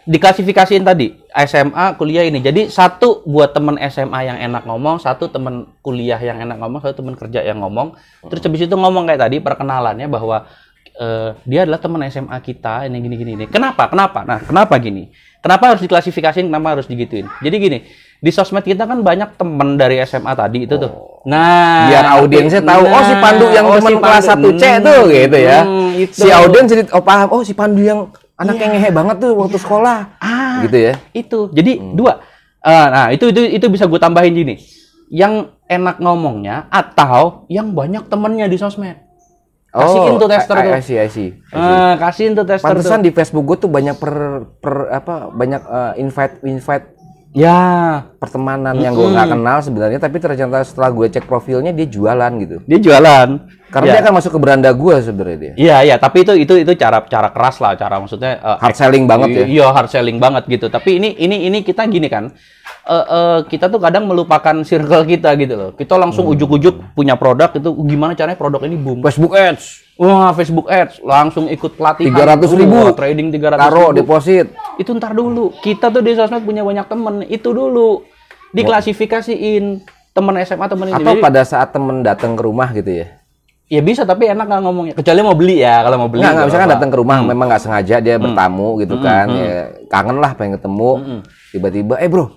diklasifikasiin 0.07 0.87
tadi 0.87 1.19
SMA 1.35 1.99
kuliah 1.99 2.23
ini. 2.23 2.39
Jadi 2.39 2.71
satu 2.71 3.27
buat 3.27 3.53
temen 3.53 3.75
SMA 3.91 4.21
yang 4.23 4.39
enak 4.39 4.63
ngomong, 4.65 5.03
satu 5.03 5.27
temen 5.29 5.67
kuliah 5.83 6.19
yang 6.23 6.39
enak 6.39 6.63
ngomong, 6.63 6.81
satu 6.81 7.03
temen 7.03 7.19
kerja 7.19 7.43
yang 7.43 7.59
ngomong. 7.61 7.99
Terus 8.31 8.41
habis 8.47 8.63
itu 8.65 8.75
ngomong 8.79 9.11
kayak 9.11 9.27
tadi 9.27 9.43
perkenalannya 9.43 10.07
bahwa 10.07 10.47
eh, 10.95 11.35
dia 11.43 11.67
adalah 11.67 11.83
teman 11.83 12.07
SMA 12.07 12.39
kita 12.39 12.87
ini 12.87 13.03
gini 13.03 13.15
gini 13.19 13.31
ini. 13.35 13.47
Kenapa? 13.51 13.91
Kenapa? 13.91 14.23
Nah, 14.23 14.39
kenapa 14.41 14.79
gini? 14.79 15.11
Kenapa 15.43 15.75
harus 15.75 15.83
diklasifikasiin? 15.83 16.47
Kenapa 16.47 16.79
harus 16.79 16.87
digituin? 16.87 17.27
Jadi 17.43 17.57
gini, 17.59 17.79
di 18.17 18.31
sosmed 18.31 18.63
kita 18.63 18.87
kan 18.87 19.03
banyak 19.03 19.35
temen 19.37 19.75
dari 19.75 19.99
SMA 20.07 20.33
tadi 20.39 20.71
itu 20.71 20.75
tuh. 20.79 21.23
Nah, 21.27 21.91
Biar 21.91 22.07
audiensnya 22.23 22.63
tahu 22.63 22.83
oh 22.87 23.03
si 23.03 23.15
Pandu 23.19 23.47
yang 23.51 23.67
oh, 23.67 23.79
teman 23.79 23.91
si 23.91 23.95
kelas 23.99 24.27
Pandu. 24.31 24.49
1C 24.55 24.65
tuh 24.83 25.01
gitu 25.11 25.39
ya. 25.39 25.59
Hmm, 25.67 25.91
itu. 25.99 26.15
Si 26.15 26.29
audiens 26.31 26.67
jadi 26.71 26.83
oh 26.95 27.03
paham 27.03 27.29
oh 27.35 27.43
si 27.43 27.53
Pandu 27.55 27.83
yang 27.83 28.07
anaknya 28.37 28.67
ngehe 28.71 28.91
banget 28.91 29.17
tuh 29.19 29.33
waktu 29.35 29.57
sekolah. 29.57 29.99
Ah, 30.19 30.61
Gitu 30.63 30.79
ya. 30.79 30.95
itu 31.13 31.39
jadi 31.51 31.73
Hmm. 31.77 31.95
dua 31.95 32.13
Eh, 32.61 32.87
nah 32.91 33.15
itu 33.15 33.31
itu 33.31 33.43
itu 33.47 33.67
bisa 33.71 33.87
gue 33.87 33.95
tambahin 33.95 34.35
gini 34.35 34.59
yang 35.07 35.55
enak 35.65 36.03
ngomongnya 36.03 36.67
atau 36.67 37.47
yang 37.47 37.71
banyak 37.71 38.03
temennya 38.07 38.51
di 38.51 38.59
sosmed 38.59 38.99
Kasihin 39.71 40.17
tuh 40.17 40.27
tester 40.27 40.57
Oh, 40.57 40.59
I- 40.59 40.67
tuh. 40.67 40.73
I 40.73 40.81
see, 40.81 40.97
I 40.97 41.07
see. 41.07 41.29
I 41.47 41.53
see. 41.53 41.77
Eh, 41.77 41.95
kasihin 42.01 42.33
tuh 42.33 42.43
tester 42.43 42.67
Pantesan 42.67 42.99
tuh 42.99 43.05
di 43.05 43.11
Facebook 43.13 43.45
gue 43.45 43.59
tuh 43.61 43.71
banyak 43.71 43.95
per, 43.95 44.15
per 44.57 44.75
apa 44.91 45.29
banyak 45.29 45.63
eh, 45.63 45.93
invite 46.01 46.35
invite 46.43 46.87
ya 47.37 47.61
pertemanan 48.17 48.73
yang 48.75 48.97
gue 48.97 49.05
nggak 49.07 49.29
kenal 49.29 49.59
sebenarnya 49.61 50.01
tapi 50.01 50.17
ternyata 50.17 50.65
setelah 50.65 50.89
gue 50.89 51.07
cek 51.13 51.29
profilnya 51.29 51.69
dia 51.71 51.85
jualan 51.85 52.33
gitu. 52.41 52.57
dia 52.65 52.79
jualan 52.81 53.29
Karena 53.67 53.87
Ya. 53.91 53.93
dia 53.99 54.03
akan 54.07 54.15
masuk 54.23 54.31
ke 54.31 54.41
beranda 54.41 54.71
gue 54.71 54.95
sebenarnya 55.03 55.39
dia. 55.43 55.53
Iya 55.59 55.77
iya 55.83 55.97
tapi 55.99 56.23
itu 56.23 56.33
itu 56.33 56.55
itu 56.55 56.73
cara 56.79 57.03
cara 57.03 57.29
keras 57.29 57.59
lah 57.59 57.75
cara 57.75 57.99
maksudnya 57.99 58.39
eh, 58.39 58.57
Hard 58.63 58.73
selling 58.73 59.05
banget 59.05 59.29
ya. 59.35 59.45
Iya 59.45 59.67
hard 59.69 59.91
selling 59.91 60.19
banget 60.23 60.47
gitu. 60.47 60.71
Tapi 60.71 60.97
ini 60.97 61.19
ini 61.19 61.51
ini 61.51 61.61
kita 61.61 61.83
gini 61.85 62.07
kan. 62.07 62.31
eh, 62.87 62.95
eh, 62.95 63.39
kita 63.51 63.67
tuh 63.67 63.83
kadang 63.83 64.07
melupakan 64.07 64.55
circle 64.63 65.03
kita 65.05 65.35
gitu 65.35 65.55
loh. 65.59 65.71
Kita 65.75 65.99
langsung 65.99 66.31
Hmm. 66.31 66.39
ujuk-ujuk 66.39 66.95
punya 66.95 67.19
produk 67.19 67.51
itu 67.53 67.69
gimana 67.83 68.15
caranya 68.15 68.39
produk 68.39 68.63
ini 68.63 68.79
boom. 68.79 69.03
Facebook 69.03 69.35
Ads 69.35 69.83
Wah, 69.97 70.29
Facebook 70.37 70.69
Ads 70.69 71.01
langsung 71.01 71.49
ikut 71.49 71.73
pelatihan. 71.73 72.37
300.000. 72.37 72.69
Wah, 72.69 72.93
trading 72.93 73.33
300 73.33 73.57
taruh 73.57 73.91
deposit. 73.97 74.53
Itu 74.77 74.93
ntar 74.93 75.17
dulu. 75.17 75.57
Kita 75.65 75.89
tuh 75.89 76.05
di 76.05 76.13
sosmed 76.13 76.45
punya 76.45 76.61
banyak 76.61 76.85
temen. 76.85 77.25
Itu 77.25 77.57
dulu. 77.57 78.05
Diklasifikasiin 78.53 79.89
temen 80.13 80.35
SMA 80.45 80.67
temen 80.69 80.87
ini. 80.93 81.01
Atau 81.01 81.17
pada 81.17 81.41
saat 81.49 81.73
temen 81.73 82.05
datang 82.05 82.37
ke 82.37 82.43
rumah 82.45 82.69
gitu 82.77 83.05
ya. 83.05 83.09
ya 83.67 83.81
bisa 83.83 84.05
tapi 84.05 84.29
enak 84.29 84.45
nggak 84.45 84.63
ngomongnya. 84.69 84.95
Kecuali 85.01 85.21
mau 85.25 85.37
beli 85.37 85.65
ya. 85.65 85.81
Kalau 85.81 85.97
mau 85.97 86.09
beli. 86.13 86.21
Enggak 86.21 86.35
nggak 86.37 86.47
misalkan 86.53 86.71
datang 86.77 86.91
ke 86.93 86.97
rumah 87.01 87.17
memang 87.25 87.47
nggak 87.49 87.63
sengaja 87.65 87.97
dia 88.01 88.17
bertamu 88.21 88.77
gitu 88.85 89.01
kan. 89.01 89.27
Ya, 89.33 89.73
kangen 89.89 90.21
lah 90.21 90.37
pengen 90.37 90.61
ketemu. 90.61 91.25
Tiba-tiba 91.57 91.97
eh 91.97 92.09
bro, 92.13 92.37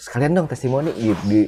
sekalian 0.00 0.32
dong 0.32 0.48
testimoni 0.48 0.96
gitu. 0.96 1.20
Di, 1.22 1.40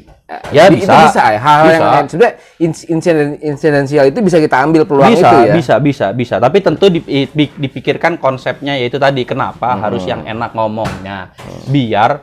Ya, 0.48 0.68
di- 0.68 0.76
bisa. 0.76 0.92
Itu 0.92 0.96
bisa 1.08 1.22
ya. 1.26 1.40
Hal 1.40 1.60
Bisa. 1.62 1.72
yang 1.72 2.06
sebenarnya 2.06 2.34
ins- 2.58 2.86
insiden 2.86 3.28
insidensial 3.38 4.04
itu 4.06 4.20
bisa 4.20 4.36
kita 4.36 4.60
ambil 4.60 4.84
peluang 4.84 5.08
bisa, 5.10 5.24
itu 5.24 5.36
ya. 5.42 5.54
bisa, 5.54 5.74
bisa, 5.78 6.06
bisa. 6.12 6.34
Tapi 6.36 6.60
tentu 6.60 6.88
di- 6.88 7.04
di- 7.26 7.52
dipikirkan 7.54 8.16
konsepnya 8.16 8.76
yaitu 8.76 8.96
tadi 8.96 9.24
kenapa 9.24 9.72
Hmm. 9.72 9.80
harus 9.82 10.04
yang 10.04 10.20
enak 10.22 10.52
ngomongnya, 10.52 11.32
biar 11.66 12.20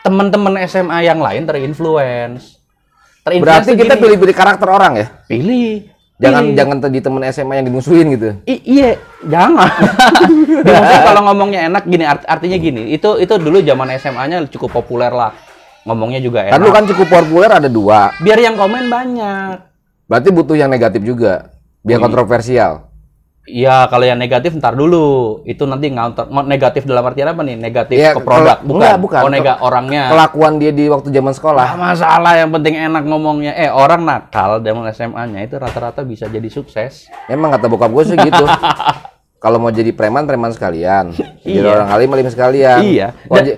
teman-teman 0.00 0.56
SMA 0.62 1.04
yang 1.04 1.20
lain 1.20 1.44
terinfluence. 1.44 2.56
Terinfluence 3.20 3.68
Berarti 3.68 3.72
kita 3.76 3.94
pilih-pilih 3.94 4.32
karakter 4.34 4.68
orang 4.68 4.92
ya. 4.94 5.06
pilih. 5.24 5.84
Jangan 6.18 6.42
pilih. 6.44 6.56
jangan 6.56 6.76
tadi 6.82 6.98
temen 6.98 7.22
SMA 7.24 7.54
yang 7.54 7.66
dimusuhin 7.68 8.06
gitu. 8.10 8.28
I- 8.44 8.64
iya, 8.66 8.90
jangan. 9.22 9.70
Kalau 11.06 11.22
ngomongnya 11.24 11.64
enak 11.66 11.86
gini, 11.86 12.02
art- 12.02 12.26
artinya 12.26 12.56
gini. 12.56 12.90
Itu 12.90 13.16
itu 13.16 13.30
dulu 13.34 13.62
zaman 13.62 13.88
SMA-nya 13.94 14.42
cukup 14.48 14.74
populer 14.74 15.08
lah. 15.08 15.30
Ngomongnya 15.88 16.20
juga 16.20 16.44
enak. 16.44 16.52
Kan 16.52 16.60
lu 16.60 16.70
kan 16.70 16.84
cukup 16.84 17.08
populer 17.08 17.48
ada 17.48 17.66
dua. 17.66 18.12
Biar 18.20 18.36
yang 18.36 18.54
komen 18.54 18.92
banyak. 18.92 19.56
Berarti 20.04 20.28
butuh 20.28 20.54
yang 20.54 20.68
negatif 20.68 21.00
juga. 21.00 21.48
Biar 21.80 21.96
kontroversial. 21.98 22.88
Iya, 23.48 23.88
kalau 23.88 24.04
yang 24.04 24.20
negatif 24.20 24.52
ntar 24.60 24.76
dulu. 24.76 25.40
Itu 25.48 25.64
nanti 25.64 25.88
ngantor. 25.88 26.28
Mau 26.28 26.44
Negatif 26.44 26.84
dalam 26.84 27.00
artian 27.08 27.32
apa 27.32 27.40
nih? 27.40 27.56
Negatif 27.56 27.96
Ya, 27.96 28.12
ke 28.12 28.20
produk, 28.20 28.60
bukan? 28.60 28.76
enggak, 28.76 28.96
bukan. 29.00 29.20
Oh, 29.24 29.30
nega 29.32 29.54
orangnya. 29.64 30.12
Kelakuan 30.12 30.60
dia 30.60 30.68
di 30.68 30.84
waktu 30.84 31.08
zaman 31.08 31.32
sekolah. 31.32 31.64
Nggak 31.72 31.80
masalah, 31.80 32.32
yang 32.36 32.52
penting 32.52 32.76
enak 32.76 33.08
ngomongnya. 33.08 33.56
Eh, 33.56 33.72
orang 33.72 34.04
nakal 34.04 34.60
zaman 34.60 34.84
SMA-nya 34.92 35.48
itu 35.48 35.56
rata-rata 35.56 36.04
bisa 36.04 36.28
jadi 36.28 36.44
sukses. 36.52 37.08
Emang 37.24 37.48
kata 37.48 37.72
bokap 37.72 37.88
gue 37.88 38.04
sih 38.04 38.16
gitu. 38.20 38.44
Kalau 39.38 39.56
mau 39.56 39.70
jadi 39.70 39.90
preman, 39.90 40.26
preman 40.26 40.50
sekalian. 40.50 41.14
Jadi 41.46 41.62
Iya. 41.62 41.70
orang 41.70 41.88
alim, 41.88 42.10
alim 42.10 42.26
sekalian. 42.26 42.82
Iya. 42.82 43.08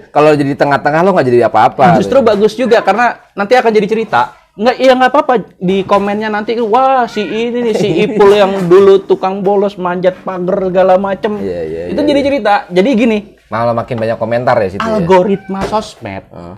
Kalau 0.09 0.31
jadi 0.33 0.53
tengah-tengah 0.53 1.01
lo 1.01 1.11
nggak 1.11 1.27
jadi 1.27 1.49
apa-apa. 1.49 1.97
Justru 1.97 2.21
bagus 2.21 2.53
juga 2.53 2.79
karena 2.81 3.17
nanti 3.33 3.57
akan 3.57 3.73
jadi 3.73 3.89
cerita. 3.89 4.37
Nggak, 4.53 4.77
ya 4.77 4.93
nggak 4.93 5.11
apa-apa 5.11 5.35
di 5.57 5.81
komennya 5.83 6.29
nanti 6.29 6.53
wah 6.59 7.07
si 7.07 7.23
ini 7.23 7.65
nih 7.65 7.75
si 7.75 7.89
Ipul 8.05 8.31
yang 8.31 8.69
dulu 8.69 9.01
tukang 9.01 9.41
bolos 9.41 9.75
manjat 9.75 10.21
pagar 10.21 10.69
segala 10.69 10.95
macem 10.97 11.39
Iya, 11.39 11.61
iya, 11.65 11.83
itu 11.89 11.97
iya, 11.97 12.09
jadi 12.09 12.21
cerita 12.21 12.55
jadi 12.69 12.89
gini 12.93 13.19
Malah 13.47 13.73
makin 13.73 13.97
banyak 13.97 14.19
komentar 14.19 14.59
ya 14.59 14.69
situ 14.69 14.83
ya. 14.83 14.91
algoritma 14.93 15.65
sosmed 15.65 16.27
Heeh. 16.27 16.55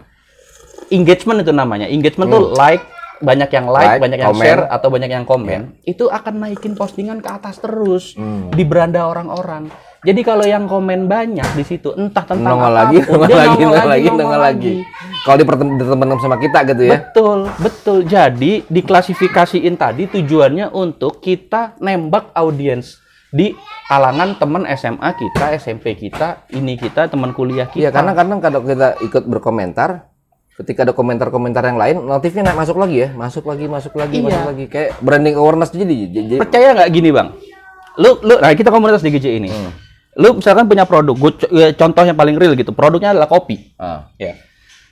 engagement 0.90 1.40
itu 1.40 1.52
namanya 1.52 1.86
engagement 1.86 2.28
tuh 2.28 2.52
like 2.54 2.82
banyak 3.22 3.50
yang 3.50 3.66
like. 3.70 3.96
Like, 3.96 4.02
banyak 4.02 4.18
yang. 4.18 4.34
Iya. 4.34 4.42
share 4.42 4.62
atau 4.66 4.88
banyak 4.90 5.10
yang 5.10 5.24
komen 5.24 5.60
itu 5.86 6.04
akan 6.10 6.34
naikin 6.42 6.74
postingan 6.74 7.22
ke 7.22 7.30
atas 7.30 7.62
terus 7.62 8.12
Hmm. 8.18 8.50
di 8.50 8.66
beranda 8.66 9.06
orang-orang 9.06 9.70
jadi 10.02 10.20
kalau 10.26 10.42
yang 10.42 10.66
komen 10.66 11.06
banyak 11.06 11.46
di 11.54 11.62
situ 11.62 11.94
entah 11.94 12.26
tentang 12.26 12.58
Nongol 12.58 12.74
apa 12.74 12.90
pun, 12.90 12.90
lagi, 12.90 12.98
nongol 13.06 13.30
lagi, 13.30 13.62
nongol 13.62 13.86
lagi, 13.86 14.06
nongol 14.10 14.18
nongol 14.18 14.40
lagi. 14.42 14.74
Kalau 15.22 15.36
dipertem- 15.38 15.78
ditemenin 15.78 16.18
sama 16.18 16.36
kita 16.42 16.58
gitu 16.66 16.82
ya. 16.82 16.98
Betul, 16.98 17.38
betul. 17.62 17.98
Jadi 18.02 18.66
diklasifikasiin 18.66 19.78
tadi 19.78 20.10
tujuannya 20.10 20.74
untuk 20.74 21.22
kita 21.22 21.78
nembak 21.78 22.34
audiens 22.34 22.98
di 23.30 23.54
kalangan 23.86 24.34
teman 24.42 24.66
SMA 24.68 25.06
kita, 25.14 25.54
SMP 25.54 25.94
kita, 25.94 26.50
ini 26.50 26.74
kita, 26.74 27.06
teman 27.06 27.30
kuliah 27.30 27.70
kita. 27.70 27.86
Iya, 27.86 27.90
karena 27.94 28.12
kadang 28.12 28.42
kalau 28.42 28.60
kita 28.60 28.98
ikut 28.98 29.22
berkomentar, 29.24 30.11
ketika 30.54 30.84
ada 30.84 30.92
komentar-komentar 30.92 31.64
yang 31.64 31.76
lain, 31.76 31.96
notifnya 32.02 32.44
naik 32.44 32.58
masuk 32.58 32.76
lagi 32.76 32.96
ya, 32.98 33.08
masuk 33.10 33.44
lagi, 33.44 33.64
masuk 33.66 33.92
lagi, 33.94 34.16
Iya. 34.16 34.26
masuk 34.26 34.44
lagi, 34.46 34.64
kayak 34.66 34.90
branding 35.00 35.34
awareness 35.34 35.72
jadi, 35.72 35.96
jadi 36.06 36.34
percaya 36.38 36.68
nggak 36.74 36.90
gini 36.90 37.08
bang? 37.08 37.28
Lu, 37.94 38.20
lu, 38.20 38.36
nah 38.36 38.52
kita 38.52 38.68
komunitas 38.68 39.00
di 39.00 39.10
GC 39.10 39.26
ini. 39.34 39.48
Hmm. 39.48 39.72
Lu 40.14 40.36
misalkan 40.36 40.64
punya 40.64 40.84
produk, 40.84 41.16
co- 41.16 41.48
ya, 41.50 41.72
contoh 41.72 42.02
yang 42.02 42.16
paling 42.16 42.36
real 42.36 42.52
gitu, 42.52 42.72
produknya 42.72 43.12
adalah 43.12 43.26
kopi. 43.26 43.72
ah, 43.76 44.12
Ya. 44.16 44.36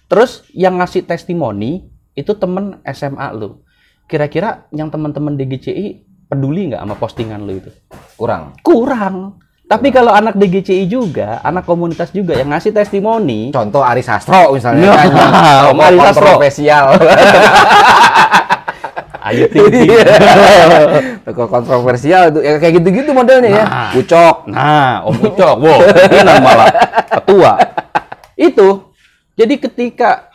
Terus 0.06 0.42
yang 0.50 0.74
ngasih 0.74 1.04
testimoni 1.04 1.86
itu 2.12 2.32
temen 2.34 2.80
SMA 2.84 3.30
lu. 3.30 3.62
Kira-kira 4.04 4.66
yang 4.70 4.88
teman-teman 4.88 5.38
di 5.38 5.46
GCI 5.46 5.86
peduli 6.26 6.66
nggak 6.66 6.80
sama 6.80 6.96
postingan 6.96 7.40
lu 7.40 7.56
itu? 7.56 7.70
kurang. 8.16 8.52
kurang. 8.60 9.38
Tapi 9.70 9.94
kalau 9.94 10.10
anak 10.10 10.34
DGCI 10.34 10.90
juga, 10.90 11.38
anak 11.46 11.62
komunitas 11.62 12.10
juga 12.10 12.34
yang 12.34 12.50
ngasih 12.50 12.74
testimoni, 12.74 13.54
Contoh 13.54 13.86
Ari 13.86 14.02
Sastro 14.02 14.50
misalnya, 14.50 14.90
Nah, 14.90 15.70
kan, 15.70 15.78
Ari 15.86 15.98
Sastro. 16.10 16.26
kontroversial. 16.26 16.98
ayo 19.30 19.46
tinggi. 19.46 19.94
Tokoh 21.30 21.46
kontroversial 21.46 22.34
itu, 22.34 22.42
ya 22.42 22.58
kayak 22.58 22.82
gitu-gitu 22.82 23.14
modelnya 23.14 23.62
ya. 23.62 23.64
Nah. 23.70 23.90
Ucok. 23.94 24.36
Nah, 24.50 25.06
Om 25.06 25.16
Ucok, 25.30 25.54
wow, 25.62 25.78
pimpinan 25.86 26.42
malah 26.42 26.66
ketua. 27.06 27.52
Itu, 28.34 28.90
jadi 29.38 29.54
ketika 29.54 30.34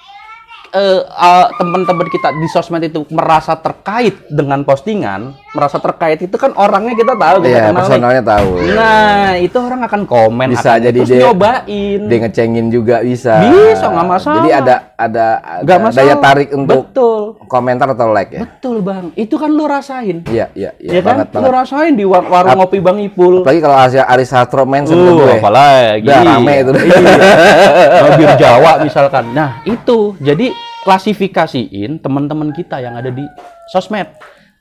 eh, 0.71 1.03
eh, 1.03 1.47
teman-teman 1.59 2.07
kita 2.07 2.31
di 2.39 2.47
sosmed 2.47 2.87
itu 2.87 3.03
merasa 3.11 3.51
terkait 3.59 4.15
dengan 4.31 4.63
postingan, 4.63 5.35
merasa 5.55 5.79
terkait 5.79 6.19
itu 6.19 6.35
kan 6.35 6.51
orangnya 6.53 6.91
kita 6.93 7.13
tahu, 7.13 7.35
kita 7.39 7.47
Iya, 7.47 7.57
kenal 7.57 7.71
nih. 7.71 7.79
personalnya 7.79 8.23
tahu. 8.23 8.49
Nah, 8.69 9.27
itu 9.37 9.57
orang 9.57 9.81
akan 9.81 10.01
komen, 10.03 10.47
Bisa 10.51 10.69
akan 10.69 10.83
jadi 10.83 10.99
terus 10.99 11.09
dia- 11.09 11.23
nyobain. 11.23 11.99
Dia 12.05 12.17
ngecengin 12.19 12.65
juga 12.67 12.95
bisa. 12.99 13.33
Bisa, 13.41 13.85
nggak 13.87 14.07
masalah. 14.09 14.35
Jadi 14.37 14.51
ada 14.51 14.75
ada, 14.95 15.25
ada 15.61 15.73
masalah. 15.77 15.95
daya 15.97 16.15
tarik 16.17 16.49
untuk 16.51 16.79
Betul. 16.85 17.19
komentar 17.45 17.87
atau 17.89 18.11
like 18.11 18.31
ya. 18.31 18.41
Betul 18.43 18.79
bang, 18.79 19.11
itu 19.13 19.35
kan 19.35 19.49
lu 19.49 19.63
rasain, 19.63 20.23
Iya, 20.25 20.51
iya, 20.51 20.71
iya 20.77 20.91
ya 20.91 21.01
kan? 21.01 21.23
banget 21.23 21.27
Lu 21.35 21.49
rasain 21.49 21.93
di 21.93 22.03
war- 22.03 22.23
warung 22.25 22.55
ngopi 22.57 22.79
Bang 22.79 22.99
Ipul. 22.99 23.41
Apalagi 23.41 23.59
kalau 23.59 23.77
Asia 23.77 24.03
Ari 24.03 24.23
Sastro 24.23 24.63
mention 24.63 24.95
Uh, 24.97 25.15
gue. 25.17 25.31
apalagi. 25.37 26.03
Udah 26.03 26.21
rame 26.21 26.53
itu. 26.57 26.71
Iya. 26.75 28.13
Bir 28.17 28.31
Jawa 28.35 28.71
misalkan. 28.79 29.31
Nah 29.31 29.63
itu, 29.63 30.15
jadi 30.17 30.51
klasifikasiin 30.83 31.97
teman-teman 31.97 32.51
kita 32.51 32.77
yang 32.77 32.93
ada 32.93 33.07
di 33.07 33.23
sosmed. 33.67 34.07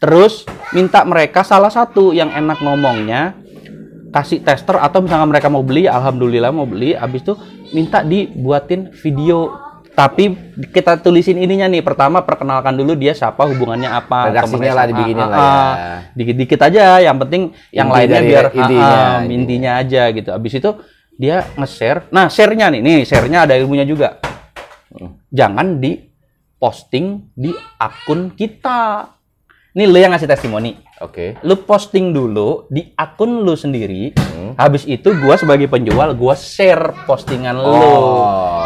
Terus 0.04 0.44
minta 0.76 1.00
mereka 1.08 1.40
salah 1.40 1.72
satu 1.72 2.12
yang 2.12 2.28
enak 2.28 2.60
ngomongnya 2.60 3.40
kasih 4.12 4.44
tester 4.44 4.76
atau 4.76 5.00
misalnya 5.00 5.24
mereka 5.24 5.48
mau 5.48 5.64
beli, 5.64 5.88
alhamdulillah 5.88 6.52
mau 6.52 6.68
beli, 6.68 6.92
habis 6.92 7.24
itu 7.24 7.32
minta 7.72 8.04
dibuatin 8.04 8.92
video. 9.00 9.64
Tapi 9.94 10.34
kita 10.74 10.98
tulisin 10.98 11.38
ininya 11.38 11.70
nih. 11.70 11.80
Pertama 11.80 12.20
perkenalkan 12.20 12.74
dulu 12.74 12.98
dia 12.98 13.14
siapa, 13.14 13.46
hubungannya 13.46 13.86
apa, 13.86 14.34
Redaksinya 14.34 14.72
lah 14.74 14.84
dibikinin 14.90 15.22
lah 15.22 15.38
ah, 15.38 15.38
ya. 15.38 15.54
ah. 15.54 15.98
Dikit-dikit 16.18 16.60
aja, 16.66 16.98
yang 16.98 17.16
penting 17.22 17.54
yang 17.70 17.88
Inti 17.88 17.96
lainnya 17.96 18.18
dari 18.18 18.28
biar 18.28 18.46
intinya, 18.50 18.90
ah, 18.90 19.06
ah, 19.06 19.18
intinya. 19.24 19.70
aja 19.78 20.02
gitu. 20.10 20.30
Habis 20.34 20.52
itu 20.58 20.70
dia 21.14 21.46
nge-share. 21.54 22.10
Nah, 22.10 22.26
share-nya 22.26 22.74
nih, 22.74 22.82
nih 22.82 22.98
share-nya 23.06 23.46
ada 23.46 23.54
ilmunya 23.54 23.86
juga. 23.86 24.18
Jangan 25.30 25.78
di 25.78 25.94
posting 26.58 27.30
di 27.30 27.54
akun 27.78 28.34
kita. 28.34 29.13
Nih 29.74 29.90
lu 29.90 29.98
yang 29.98 30.14
ngasih 30.14 30.30
testimoni. 30.30 30.78
Oke. 31.02 31.34
Lu 31.42 31.58
posting 31.66 32.14
dulu 32.14 32.70
di 32.70 32.94
akun 32.94 33.42
lu 33.42 33.58
sendiri. 33.58 34.14
Hmm. 34.14 34.54
Habis 34.54 34.86
itu 34.86 35.10
gua 35.18 35.34
sebagai 35.34 35.66
penjual 35.66 36.14
gua 36.14 36.38
share 36.38 36.94
postingan 37.10 37.58
lu. 37.58 37.74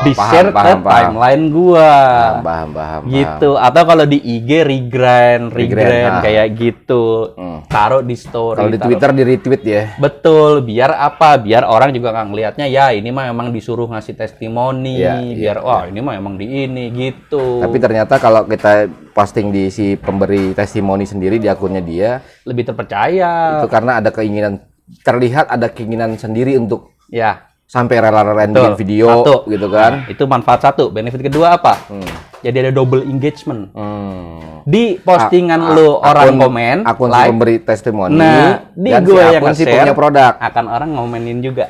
Di 0.09 0.15
share 0.17 0.50
ke 0.50 0.73
timeline 0.81 1.45
gua. 1.53 1.93
Paham, 2.41 2.43
paham, 2.43 2.69
paham. 2.73 3.00
Gitu. 3.09 3.50
Atau 3.55 3.83
kalau 3.85 4.05
di 4.09 4.19
IG 4.19 4.50
regrind, 4.65 5.53
Regrind, 5.53 5.77
regrind 5.77 6.15
ah. 6.17 6.23
kayak 6.25 6.47
gitu. 6.57 7.05
Hmm. 7.37 7.61
Taruh 7.69 8.03
di 8.03 8.17
story. 8.17 8.59
Kalau 8.59 8.71
di 8.73 8.79
taruh- 8.79 8.88
Twitter 8.88 9.11
di 9.12 9.23
retweet 9.23 9.62
ya. 9.65 9.83
Betul, 10.00 10.65
biar 10.65 10.97
apa? 10.97 11.37
Biar 11.37 11.69
orang 11.69 11.93
juga 11.93 12.12
nggak 12.12 12.27
ngelihatnya 12.33 12.67
ya 12.67 12.91
ini 12.91 13.09
mah 13.12 13.29
emang 13.29 13.53
disuruh 13.53 13.88
ngasih 13.88 14.15
testimoni, 14.17 14.99
Iya, 14.99 15.21
biar 15.21 15.57
wah 15.61 15.85
ini 15.87 16.00
mah 16.00 16.15
emang 16.17 16.35
di 16.41 16.47
ini 16.67 16.91
gitu. 16.91 17.61
Tapi 17.61 17.77
ternyata 17.77 18.17
kalau 18.17 18.49
kita 18.49 18.88
posting 19.12 19.50
di 19.50 19.69
si 19.69 19.95
pemberi 19.95 20.55
testimoni 20.55 21.05
sendiri 21.05 21.37
di 21.37 21.49
akunnya 21.50 21.83
dia, 21.83 22.23
lebih 22.49 22.69
terpercaya. 22.69 23.61
itu 23.61 23.69
karena 23.69 23.99
ada 23.99 24.11
keinginan 24.15 24.62
terlihat 25.05 25.53
ada 25.53 25.69
keinginan 25.69 26.17
sendiri 26.17 26.57
untuk 26.57 26.97
Ya, 27.09 27.48
sampai 27.68 28.00
rela-rela 28.00 28.48
bikin 28.48 28.75
video 28.75 29.08
Satu. 29.20 29.44
gitu 29.44 29.68
kan. 29.68 29.92
Nah, 30.00 30.08
itu 30.08 30.25
manfaat 30.25 30.64
satu. 30.64 30.88
Benefit 30.88 31.20
kedua 31.20 31.60
apa? 31.60 31.76
Hmm. 31.87 32.08
Jadi 32.40 32.56
ada 32.58 32.72
double 32.72 33.04
engagement. 33.04 33.68
Hmm. 33.76 34.64
Di 34.64 34.96
postingan 34.96 35.60
A- 35.60 35.72
lu 35.72 36.00
orang 36.00 36.25
akun- 36.26 36.40
komen, 36.40 36.76
akun 36.82 37.08
si 37.08 37.14
like, 37.14 37.28
pemberi 37.28 37.56
testimoni 37.60 38.16
Nah, 38.16 38.72
di 38.72 38.88
dan 38.88 39.02
gue 39.04 39.14
si 39.14 39.34
yang 39.34 39.44
si 39.52 39.64
punya 39.64 39.92
produk. 39.92 40.32
akan 40.40 40.64
orang 40.66 40.90
ngomenin 40.90 41.38
juga. 41.38 41.68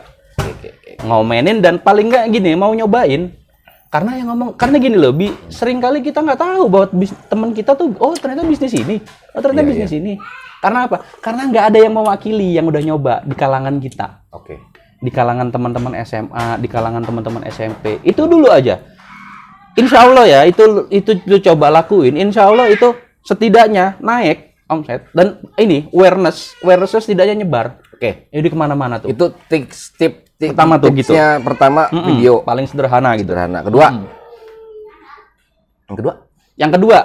Ngomenin 0.98 1.58
dan 1.58 1.78
paling 1.78 2.06
nggak 2.06 2.24
gini 2.30 2.54
mau 2.54 2.70
nyobain. 2.70 3.34
Karena 3.88 4.20
yang 4.20 4.28
ngomong, 4.28 4.52
karena 4.52 4.76
gini 4.76 4.94
loh, 4.94 5.16
bi, 5.16 5.32
sering 5.48 5.80
kali 5.80 6.04
kita 6.04 6.20
nggak 6.20 6.36
tahu 6.36 6.68
bahwa 6.68 6.86
bis, 6.92 7.08
teman 7.24 7.50
kita 7.50 7.72
tuh, 7.72 7.96
oh 7.96 8.12
ternyata 8.12 8.44
bisnis 8.44 8.76
ini, 8.76 9.00
oh 9.32 9.40
ternyata 9.40 9.64
Iya, 9.64 9.70
bisnis 9.72 9.92
ini. 9.96 10.12
Karena 10.60 10.84
apa? 10.84 11.00
Karena 11.18 11.48
nggak 11.48 11.64
ada 11.72 11.78
yang 11.80 11.94
mewakili 11.96 12.52
yang 12.52 12.68
udah 12.68 12.82
nyoba 12.84 13.24
di 13.24 13.32
kalangan 13.32 13.80
kita, 13.80 14.28
Oke. 14.28 14.60
Di 14.98 15.10
kalangan 15.10 15.48
teman-teman 15.48 15.94
SMA, 16.02 16.58
di 16.58 16.66
kalangan 16.66 17.02
teman-teman 17.02 17.42
SMP. 17.46 18.02
Itu 18.02 18.26
dulu 18.26 18.50
aja. 18.50 18.82
Insya 19.74 20.02
Allah 20.02 20.26
ya, 20.26 20.40
itu 20.42 20.60
itu 20.90 21.22
lu 21.24 21.38
coba 21.38 21.70
lakuin. 21.70 22.18
Insya 22.18 22.50
Allah 22.50 22.66
itu 22.66 22.92
setidaknya 23.22 23.94
naik 23.98 24.58
omset 24.66 25.06
dan 25.14 25.38
ini 25.54 25.86
awareness, 25.90 26.58
awarenessnya 26.60 27.00
setidaknya 27.00 27.34
nyebar. 27.38 27.78
Oke. 27.94 28.26
Jadi 28.28 28.46
ke 28.46 28.56
mana-mana 28.58 28.98
tuh. 28.98 29.08
Itu 29.08 29.30
tips 29.46 29.94
tip, 29.94 30.34
tip 30.34 30.50
Pertama 30.52 30.76
tuh 30.76 30.90
gitu. 30.90 31.14
tipsnya 31.14 31.38
pertama 31.38 31.86
Mm-mm, 31.88 32.04
video 32.10 32.42
paling 32.42 32.66
sederhana 32.66 33.14
gitu. 33.14 33.30
sederhana. 33.30 33.58
Kedua, 33.62 33.86
Mm. 33.88 34.04
yang 35.86 35.96
kedua 35.96 36.12
Yang 36.58 36.70
kedua 36.74 36.98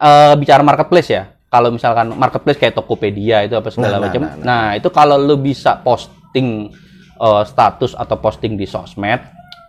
eh, 0.00 0.34
bicara 0.40 0.62
marketplace 0.64 1.10
ya. 1.12 1.22
Kalau 1.46 1.68
misalkan 1.68 2.16
marketplace 2.16 2.56
kayak 2.56 2.72
Tokopedia 2.72 3.44
itu 3.44 3.52
apa 3.52 3.68
segala 3.68 3.98
Nah, 3.98 4.00
nah, 4.00 4.04
macam. 4.08 4.20
nah, 4.22 4.32
Nah, 4.32 4.40
nah. 4.40 4.68
itu 4.72 4.88
kalau 4.88 5.20
lu 5.20 5.36
bisa 5.36 5.76
posting 5.76 6.72
eh, 7.20 7.44
status 7.44 7.92
atau 7.92 8.16
posting 8.16 8.56
di 8.56 8.64
sosmed, 8.64 9.20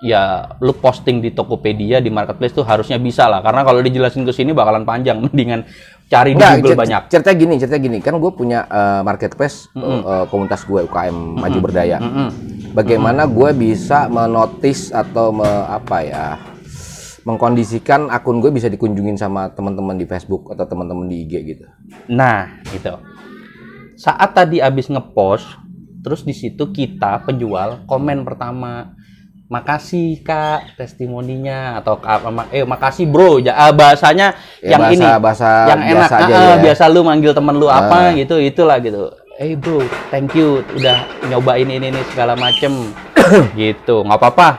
ya 0.02 0.50
lu 0.64 0.74
posting 0.74 1.22
di 1.22 1.30
Tokopedia 1.36 2.02
di 2.02 2.10
marketplace 2.10 2.56
tuh 2.56 2.66
harusnya 2.66 2.98
bisa 2.98 3.30
lah. 3.30 3.44
Karena 3.44 3.62
kalau 3.62 3.84
dijelasin 3.84 4.26
ke 4.26 4.34
sini 4.34 4.56
bakalan 4.56 4.88
panjang. 4.88 5.22
Mendingan 5.28 5.68
cari 6.12 6.34
di 6.34 6.42
Enggak, 6.42 6.52
Google 6.60 6.74
cer- 6.74 6.82
banyak. 6.84 7.02
Cerita 7.08 7.32
gini, 7.38 7.54
cerita 7.62 7.78
gini. 7.78 7.98
Kan 8.02 8.18
gue 8.18 8.32
punya 8.34 8.66
eh, 8.66 9.02
marketplace 9.06 9.70
eh, 9.78 10.26
komunitas 10.28 10.66
gue 10.66 10.88
UKM 10.90 11.38
Maju 11.38 11.60
Berdaya. 11.62 12.02
Mm-mm. 12.02 12.30
Bagaimana 12.74 13.28
gue 13.28 13.52
bisa 13.52 14.08
menotis 14.08 14.96
atau 14.96 15.36
me, 15.36 15.48
apa 15.68 15.98
ya 16.08 16.26
mengkondisikan 17.22 18.10
akun 18.10 18.42
gue 18.42 18.50
bisa 18.50 18.66
dikunjungin 18.66 19.14
sama 19.14 19.54
teman-teman 19.54 19.94
di 19.94 20.10
Facebook 20.10 20.50
atau 20.50 20.66
teman-teman 20.66 21.06
di 21.06 21.22
IG 21.28 21.34
gitu. 21.54 21.66
Nah, 22.10 22.50
gitu. 22.74 22.98
Saat 23.94 24.34
tadi 24.34 24.58
abis 24.58 24.90
ngepost, 24.90 25.46
terus 26.02 26.22
di 26.22 26.34
situ 26.34 26.70
kita 26.70 27.22
penjual 27.22 27.86
komen 27.86 28.22
pertama, 28.22 28.94
makasih 29.46 30.22
kak 30.22 30.76
testimoninya 30.76 31.76
atau 31.78 31.98
"Kak, 31.98 32.24
ma- 32.26 32.48
eh 32.50 32.64
makasih 32.64 33.04
bro, 33.04 33.36
ah, 33.46 33.70
bahasanya 33.70 34.32
Ya, 34.60 34.74
yang 34.74 34.82
bahasa- 34.82 34.96
ini, 34.96 35.08
bahasa 35.20 35.50
yang 35.68 35.82
enak, 35.82 35.92
biasa 35.92 36.16
aja 36.18 36.34
ah, 36.34 36.42
ya. 36.42 36.56
biasa 36.58 36.84
lu 36.88 37.02
manggil 37.02 37.32
temen 37.32 37.56
lu 37.56 37.68
apa 37.68 37.98
Ah. 38.10 38.16
gitu, 38.16 38.36
itulah 38.38 38.80
gitu. 38.80 39.12
Eh 39.36 39.54
bro, 39.54 39.82
thank 40.08 40.32
you 40.34 40.62
udah 40.72 40.98
nyobain 41.28 41.66
ini 41.66 41.90
ini 41.90 42.02
segala 42.08 42.34
macem, 42.34 42.72
gitu, 43.60 44.02
nggak 44.02 44.18
apa-apa. 44.18 44.50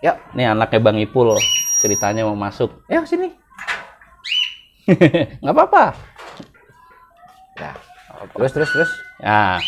Ya, 0.00 0.18
nih 0.32 0.50
anaknya 0.50 0.80
Bang 0.80 0.98
Ipul 0.98 1.38
ceritanya 1.78 2.24
mau 2.24 2.34
masuk. 2.34 2.82
Ya 2.86 3.00
sini. 3.02 3.30
nggak 5.40 5.54
apa-apa. 5.54 5.84
Nah, 7.56 7.74
terus 8.32 8.52
terus 8.52 8.70
terus. 8.70 8.90
Nah, 9.18 9.58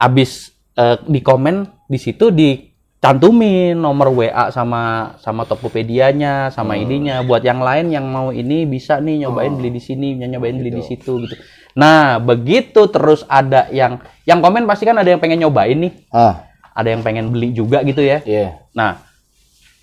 abis 0.00 0.50
eh, 0.74 0.96
di 1.04 1.20
komen 1.20 1.68
di 1.84 1.98
situ 1.98 2.32
dicantumin 2.32 3.74
nomor 3.74 4.08
WA 4.10 4.48
sama 4.48 5.14
sama 5.16 5.44
Tokopedia-nya, 5.44 6.48
sama 6.48 6.74
Hmm. 6.74 6.82
ininya. 6.82 7.16
Buat 7.20 7.42
yang 7.42 7.60
lain 7.60 7.88
yang 7.88 8.06
mau 8.06 8.30
ini 8.30 8.64
bisa 8.64 8.96
nih 8.96 9.24
nyobain 9.24 9.52
beli 9.52 9.70
di 9.70 9.82
sini, 9.82 10.16
nyobain 10.16 10.54
beli 10.54 10.70
di 10.70 10.80
Gitu. 10.80 10.90
situ 10.90 11.12
gitu. 11.20 11.34
Nah, 11.72 12.18
begitu 12.18 12.88
terus 12.88 13.22
ada 13.24 13.68
yang 13.70 13.98
yang 14.24 14.40
komen 14.40 14.64
pasti 14.64 14.82
kan 14.82 14.96
ada 14.96 15.06
yang 15.06 15.18
pengen 15.18 15.38
nyobain 15.40 15.76
nih, 15.76 15.92
Ah, 16.08 16.48
ada 16.70 16.88
yang 16.88 17.00
pengen 17.00 17.28
beli 17.28 17.52
juga 17.52 17.80
gitu 17.82 18.00
ya. 18.00 18.20
iya. 18.22 18.58
Nah, 18.72 19.04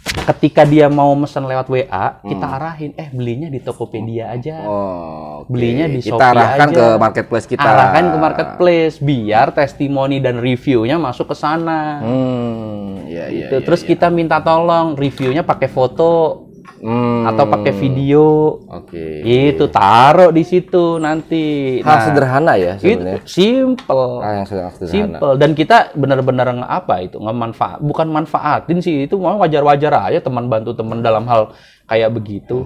ketika 0.07 0.63
dia 0.63 0.87
mau 0.87 1.11
mesen 1.13 1.43
lewat 1.43 1.67
WA, 1.67 2.19
kita 2.19 2.45
Hmm. 2.45 2.55
arahin, 2.55 2.91
eh 2.95 3.09
belinya 3.09 3.47
di 3.47 3.59
Tokopedia 3.59 4.29
aja. 4.29 4.63
Oh, 4.63 5.43
oke. 5.43 5.51
Belinya 5.51 5.85
di 5.85 5.99
kita 5.99 6.15
Shopee 6.15 6.31
arahkan 6.33 6.69
aja. 6.69 6.75
ke 6.75 6.85
marketplace 6.97 7.47
kita. 7.47 7.63
Arahkan 7.63 8.03
ke 8.11 8.17
marketplace 8.17 8.95
biar 8.99 9.47
testimoni 9.51 10.19
dan 10.19 10.37
reviewnya 10.37 10.95
masuk 10.97 11.31
ke 11.31 11.35
sana. 11.35 11.99
Hmm, 12.01 13.03
iya 13.05 13.27
iya. 13.27 13.47
Gitu. 13.47 13.55
iya, 13.55 13.65
Terus 13.65 13.81
iya. 13.83 13.87
kita 13.89 14.07
minta 14.07 14.39
tolong 14.39 14.95
reviewnya 14.95 15.43
pakai 15.43 15.67
foto 15.67 16.43
Hmm, 16.87 17.27
atau 17.27 17.43
pakai 17.51 17.75
video. 17.75 18.55
Oke. 18.71 19.19
Itu 19.27 19.67
taruh 19.67 20.31
di 20.31 20.47
situ 20.47 20.95
nanti. 21.03 21.77
Hal 21.83 22.07
sederhana 22.07 22.55
ya 22.55 22.79
itu 22.79 22.95
sebenarnya. 22.95 23.27
simple. 23.27 24.23
Hal 24.23 24.31
yang 24.39 24.47
sederhana. 24.47 24.87
Simple 24.87 25.33
dan 25.35 25.51
kita 25.51 25.91
benar-benar 25.99 26.47
apa 26.63 27.03
itu 27.03 27.19
ngemanfaat 27.19 27.83
bukan 27.83 28.07
manfaatin 28.07 28.79
sih 28.79 29.03
itu 29.03 29.19
mau 29.19 29.35
wajar-wajar 29.35 30.15
aja 30.15 30.23
teman 30.23 30.47
bantu 30.47 30.71
teman 30.79 31.03
dalam 31.03 31.27
hal 31.27 31.51
kayak 31.91 32.07
begitu. 32.15 32.63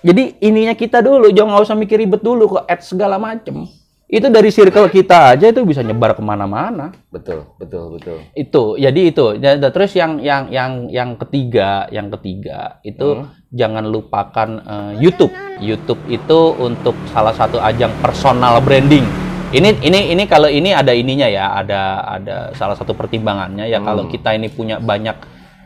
Jadi 0.00 0.40
ininya 0.40 0.72
kita 0.72 1.04
dulu 1.04 1.28
jangan 1.28 1.60
nggak 1.60 1.68
usah 1.68 1.76
mikir 1.76 2.00
ribet 2.00 2.24
dulu 2.24 2.56
kok 2.56 2.64
add 2.64 2.80
segala 2.80 3.20
macem. 3.20 3.68
Itu 4.14 4.30
dari 4.30 4.54
circle 4.54 4.86
kita 4.94 5.34
aja 5.34 5.50
itu 5.50 5.66
bisa 5.66 5.82
nyebar 5.82 6.14
ke 6.14 6.22
mana-mana. 6.22 6.94
Betul, 7.10 7.50
betul, 7.58 7.98
betul. 7.98 8.22
Itu 8.38 8.78
jadi 8.78 9.00
itu. 9.10 9.34
Ya, 9.42 9.58
dan 9.58 9.74
terus 9.74 9.90
yang 9.98 10.22
yang 10.22 10.46
yang 10.54 10.86
yang 10.86 11.18
ketiga 11.18 11.90
yang 11.90 12.14
ketiga 12.14 12.78
itu 12.86 13.26
jangan 13.50 13.82
lupakan 13.90 14.62
eh, 14.62 14.92
YouTube. 15.02 15.34
YouTube 15.58 15.98
itu 16.06 16.38
untuk 16.62 16.94
salah 17.10 17.34
satu 17.34 17.58
ajang 17.58 17.90
personal 17.98 18.62
branding. 18.62 19.02
Ini 19.50 19.82
ini 19.82 20.14
ini 20.14 20.22
kalau 20.30 20.46
ini 20.46 20.70
ada 20.70 20.94
ininya 20.94 21.26
ya, 21.26 21.50
ada 21.58 22.06
ada 22.06 22.36
salah 22.54 22.78
satu 22.78 22.94
pertimbangannya 22.94 23.66
ya 23.66 23.82
kalau 23.82 24.06
kita 24.06 24.30
ini 24.38 24.46
punya 24.46 24.78
banyak 24.78 25.18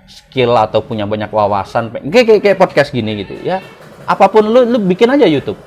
skill 0.08 0.56
atau 0.56 0.80
punya 0.80 1.04
banyak 1.04 1.28
wawasan 1.28 1.92
kayak 2.08 2.24
kayak, 2.24 2.40
kayak 2.40 2.58
podcast 2.60 2.96
gini 2.96 3.28
gitu 3.28 3.36
ya. 3.44 3.60
Apa 4.08 4.32
pun 4.32 4.48
lu 4.48 4.64
lu 4.64 4.80
bikin 4.88 5.12
aja 5.12 5.28
YouTube. 5.28 5.60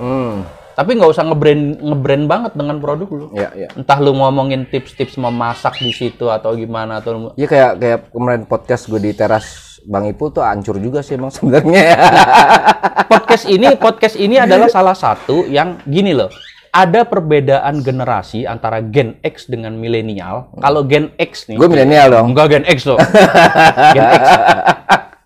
Hmm, 0.00 0.44
Tapi 0.76 0.92
nggak 0.92 1.08
usah 1.08 1.24
ngebrand 1.24 1.80
ngebrand 1.80 2.24
banget 2.28 2.52
dengan 2.52 2.76
produk 2.76 3.08
lu. 3.08 3.26
ya, 3.32 3.48
ya. 3.56 3.68
Entah 3.72 3.96
lu 3.96 4.12
ngomongin 4.12 4.68
tips-tips 4.68 5.16
memasak 5.16 5.80
di 5.80 5.88
situ 5.88 6.28
atau 6.28 6.52
gimana 6.52 7.00
atau 7.00 7.32
Iya 7.32 7.48
kayak 7.48 7.72
kayak 7.80 7.98
kemarin 8.12 8.44
podcast 8.44 8.84
gue 8.92 9.00
di 9.00 9.16
teras 9.16 9.80
Bang 9.88 10.04
Ipul 10.04 10.36
tuh 10.36 10.44
hancur 10.44 10.76
juga 10.76 11.00
sih 11.00 11.16
emang 11.16 11.32
sebenarnya 11.36 11.80
ya. 11.80 11.96
podcast 13.08 13.44
ini 13.48 13.66
podcast 13.80 14.16
ini 14.20 14.36
adalah 14.36 14.68
salah 14.68 14.92
satu 14.92 15.48
yang 15.48 15.80
gini 15.88 16.12
loh. 16.12 16.28
Ada 16.76 17.08
perbedaan 17.08 17.80
generasi 17.80 18.44
antara 18.44 18.84
Gen 18.84 19.16
X 19.24 19.48
dengan 19.48 19.72
milenial. 19.80 20.52
Kalau 20.60 20.84
Gen 20.84 21.08
X 21.16 21.48
nih, 21.48 21.56
gue 21.56 21.68
milenial 21.72 22.12
dong. 22.12 22.36
enggak 22.36 22.52
Gen 22.52 22.64
X 22.68 22.84
loh. 22.84 23.00
Gen 23.96 24.04
X. 24.12 24.24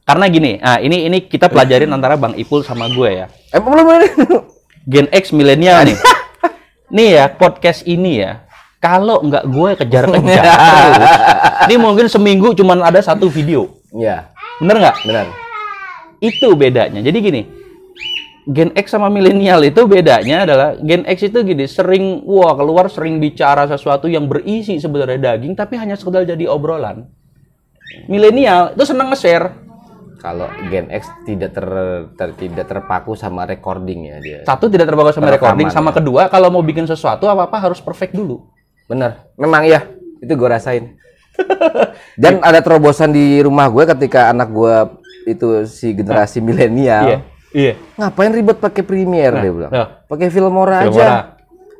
Karena 0.07 0.31
gini, 0.31 0.63
nah 0.63 0.79
ini 0.79 1.11
ini 1.11 1.27
kita 1.27 1.51
pelajarin 1.51 1.91
antara 1.91 2.15
Bang 2.15 2.39
Ipul 2.39 2.63
sama 2.63 2.87
gue 2.87 3.27
ya. 3.27 3.27
Eh 3.51 3.59
belum. 3.59 4.60
Gen 4.89 5.09
X 5.13 5.33
milenial 5.35 5.85
nih. 5.85 5.99
nih 6.97 7.09
ya 7.21 7.25
podcast 7.33 7.85
ini 7.85 8.25
ya. 8.25 8.45
Kalau 8.81 9.21
nggak 9.21 9.45
gue 9.45 9.71
kejar-kejar 9.77 10.41
terus, 10.41 11.13
ini 11.69 11.77
mungkin 11.77 12.09
seminggu 12.09 12.57
cuman 12.57 12.81
ada 12.81 13.05
satu 13.05 13.29
video. 13.29 13.77
Iya, 13.93 14.33
Bener 14.57 14.81
nggak? 14.81 14.97
benar. 15.05 15.27
Itu 16.17 16.57
bedanya. 16.57 17.05
Jadi 17.05 17.19
gini, 17.21 17.43
Gen 18.49 18.73
X 18.73 18.97
sama 18.97 19.13
milenial 19.13 19.61
itu 19.69 19.85
bedanya 19.85 20.49
adalah 20.49 20.69
Gen 20.81 21.05
X 21.05 21.29
itu 21.29 21.45
gini, 21.45 21.69
sering 21.69 22.25
wah 22.25 22.57
keluar 22.57 22.89
sering 22.89 23.21
bicara 23.21 23.69
sesuatu 23.69 24.09
yang 24.09 24.25
berisi 24.25 24.81
sebenarnya 24.81 25.37
daging 25.37 25.53
tapi 25.53 25.77
hanya 25.77 25.93
sekedar 25.93 26.25
jadi 26.25 26.49
obrolan. 26.49 27.05
Milenial 28.09 28.73
itu 28.73 28.85
seneng 28.89 29.13
nge-share. 29.13 29.70
Kalau 30.21 30.53
Gen 30.69 30.93
X 30.93 31.09
tidak 31.25 31.57
ter, 31.57 31.65
ter- 32.13 32.37
tidak 32.37 32.69
terpaku 32.69 33.17
sama 33.17 33.49
recording 33.49 34.13
ya 34.13 34.17
dia. 34.21 34.39
Satu 34.45 34.69
tidak 34.69 34.93
terbawa 34.93 35.17
sama 35.17 35.33
recording, 35.33 35.73
sama 35.73 35.91
ya. 35.91 35.97
kedua 35.97 36.23
kalau 36.29 36.53
mau 36.53 36.61
bikin 36.61 36.85
sesuatu 36.85 37.25
apa-apa 37.25 37.57
harus 37.57 37.81
perfect 37.81 38.13
dulu. 38.13 38.45
Bener, 38.85 39.33
memang 39.41 39.65
ya. 39.65 39.89
Itu 40.21 40.37
gue 40.37 40.49
rasain. 40.49 41.01
Dan 42.21 42.45
ada 42.45 42.61
terobosan 42.61 43.17
di 43.17 43.41
rumah 43.41 43.73
gue 43.73 43.89
ketika 43.97 44.29
anak 44.29 44.53
gue 44.53 44.75
itu 45.25 45.65
si 45.65 45.97
generasi 45.97 46.45
milenial. 46.45 47.25
Iya. 47.57 47.81
Ngapain 47.97 48.31
ribet 48.31 48.61
pakai 48.61 48.85
Premiere 48.85 49.41
dia 49.41 49.53
bilang. 49.57 49.73
nah. 49.73 49.89
Pakai 50.05 50.29
Filmora 50.29 50.85
Filmora. 50.85 51.01
aja. 51.01 51.09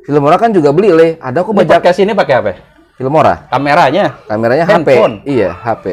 Filmora 0.01 0.35
kan 0.41 0.49
juga 0.49 0.73
beli 0.73 0.89
le. 0.89 1.07
Ada 1.21 1.45
kok 1.45 1.53
Ini 1.53 1.57
banyak 1.61 1.71
podcast 1.77 1.99
ini 2.01 2.11
pakai 2.17 2.35
apa? 2.41 2.51
Filmora. 2.97 3.45
Kameranya 3.53 4.17
Kameranya 4.25 4.65
Handphone. 4.65 5.21
HP. 5.21 5.29
Iya, 5.29 5.49
HP. 5.53 5.85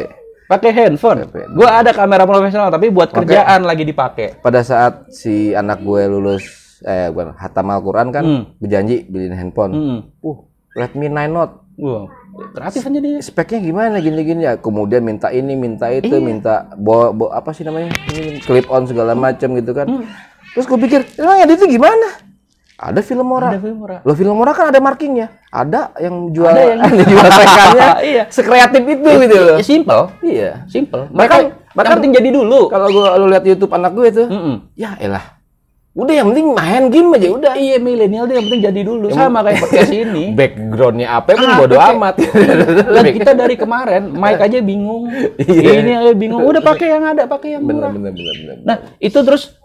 Pakai 0.49 0.71
handphone. 0.73 1.29
Gua 1.53 1.79
ada 1.79 1.93
kamera 1.93 2.25
profesional 2.25 2.69
tapi 2.69 2.89
buat 2.89 3.13
kerjaan 3.13 3.63
lagi 3.63 3.85
dipakai. 3.85 4.41
Pada 4.41 4.61
saat 4.61 5.07
si 5.09 5.53
anak 5.53 5.79
gue 5.79 6.03
lulus 6.05 6.45
eh 6.81 7.09
bukan 7.09 7.35
hatam 7.35 7.69
Al-Qur'an 7.69 8.09
kan 8.09 8.23
Hmm. 8.23 8.43
berjanji 8.57 9.05
beliin 9.05 9.35
handphone. 9.35 9.73
Hmm. 9.73 9.99
Uh, 10.21 10.39
Redmi 10.73 11.07
9 11.07 11.29
Note. 11.29 11.55
Wow. 11.77 12.07
Kreatif 12.51 12.83
aja 12.85 12.99
dia. 12.99 13.19
speknya 13.21 13.59
gimana 13.61 13.97
gini-gini 13.99 14.43
ya 14.43 14.55
kemudian 14.57 15.01
minta 15.01 15.27
ini 15.29 15.55
minta 15.55 15.87
itu 15.89 16.11
Iya. 16.13 16.23
minta 16.23 16.55
bo, 16.73 17.11
bo- 17.11 17.31
apa 17.31 17.51
sih 17.51 17.63
namanya 17.63 17.91
ini 18.09 18.39
clip 18.41 18.67
on 18.69 18.83
segala 18.85 19.13
macam 19.13 19.53
gitu 19.53 19.71
kan 19.73 19.87
Hmm. 19.87 20.07
terus 20.49 20.65
gue 20.65 20.79
pikir 20.81 21.03
emang 21.17 21.39
edit 21.41 21.55
itu 21.57 21.67
gimana 21.73 22.07
ada 22.79 23.01
Filmora 23.01 23.51
Ada 23.51 23.59
Filmora. 23.59 23.97
lo 24.01 24.13
Filmora 24.13 24.53
kan 24.53 24.71
ada 24.71 24.79
markingnya 24.79 25.35
ada 25.49 25.91
yang 25.97 26.31
jual 26.31 26.47
Ada 26.47 26.63
yang- 26.69 26.83
jual 27.11 27.27
rekannya 27.27 27.89
Iya. 28.13 28.23
sekreatif 28.29 28.83
itu 28.85 29.09
gitu 29.19 29.37
loh 29.37 29.57
Ya, 29.57 29.65
simple. 29.65 30.03
iya 30.23 30.51
Simple. 30.65 31.11
Bahkan- 31.11 31.43
Bahkan, 31.45 31.75
bahkan- 31.75 31.95
penting 31.97 32.13
jadi 32.15 32.31
dulu. 32.31 32.67
kalau 32.67 32.87
gue 32.87 33.03
lo 33.05 33.27
lihat 33.27 33.45
YouTube 33.45 33.73
anak 33.73 33.93
gue 33.93 34.09
tuh 34.13 34.27
Mm-mm. 34.27 34.57
ya 34.73 34.95
elah 34.97 35.37
udah 35.91 36.15
yang 36.15 36.31
penting 36.31 36.47
main 36.49 36.85
game 36.87 37.11
aja 37.11 37.27
udah 37.29 37.53
Iya 37.53 37.77
milenial 37.77 38.25
dia 38.25 38.39
yang 38.39 38.47
penting 38.47 38.63
jadi 38.63 38.81
dulu. 38.83 39.11
Sama 39.11 39.43
kayak 39.43 39.59
podcast 39.59 39.91
ini. 39.91 40.25
backgroundnya 40.39 41.09
apa 41.13 41.35
pun 41.35 41.43
Ah, 41.45 41.59
bodo 41.59 41.75
oke. 41.75 41.91
amat 41.93 42.15
Dan 42.87 43.05
kita 43.11 43.31
dari 43.35 43.55
kemarin, 43.55 44.07
Mike 44.09 44.39
aja 44.41 44.59
bingung. 44.61 45.11
Iya. 45.35 45.71
Ini 45.77 45.93
aja 45.99 46.13
bingung. 46.15 46.39
Udah 46.41 46.63
pakai 46.63 46.87
yang 46.89 47.03
ada, 47.05 47.27
pakai 47.27 47.59
yang 47.59 47.67
bener 47.67 47.91
murah. 47.91 47.93
bener 47.93 48.13
bener 48.15 48.35
bener 48.37 48.57
Nah, 48.63 48.77
itu 48.97 49.19
terus 49.19 49.59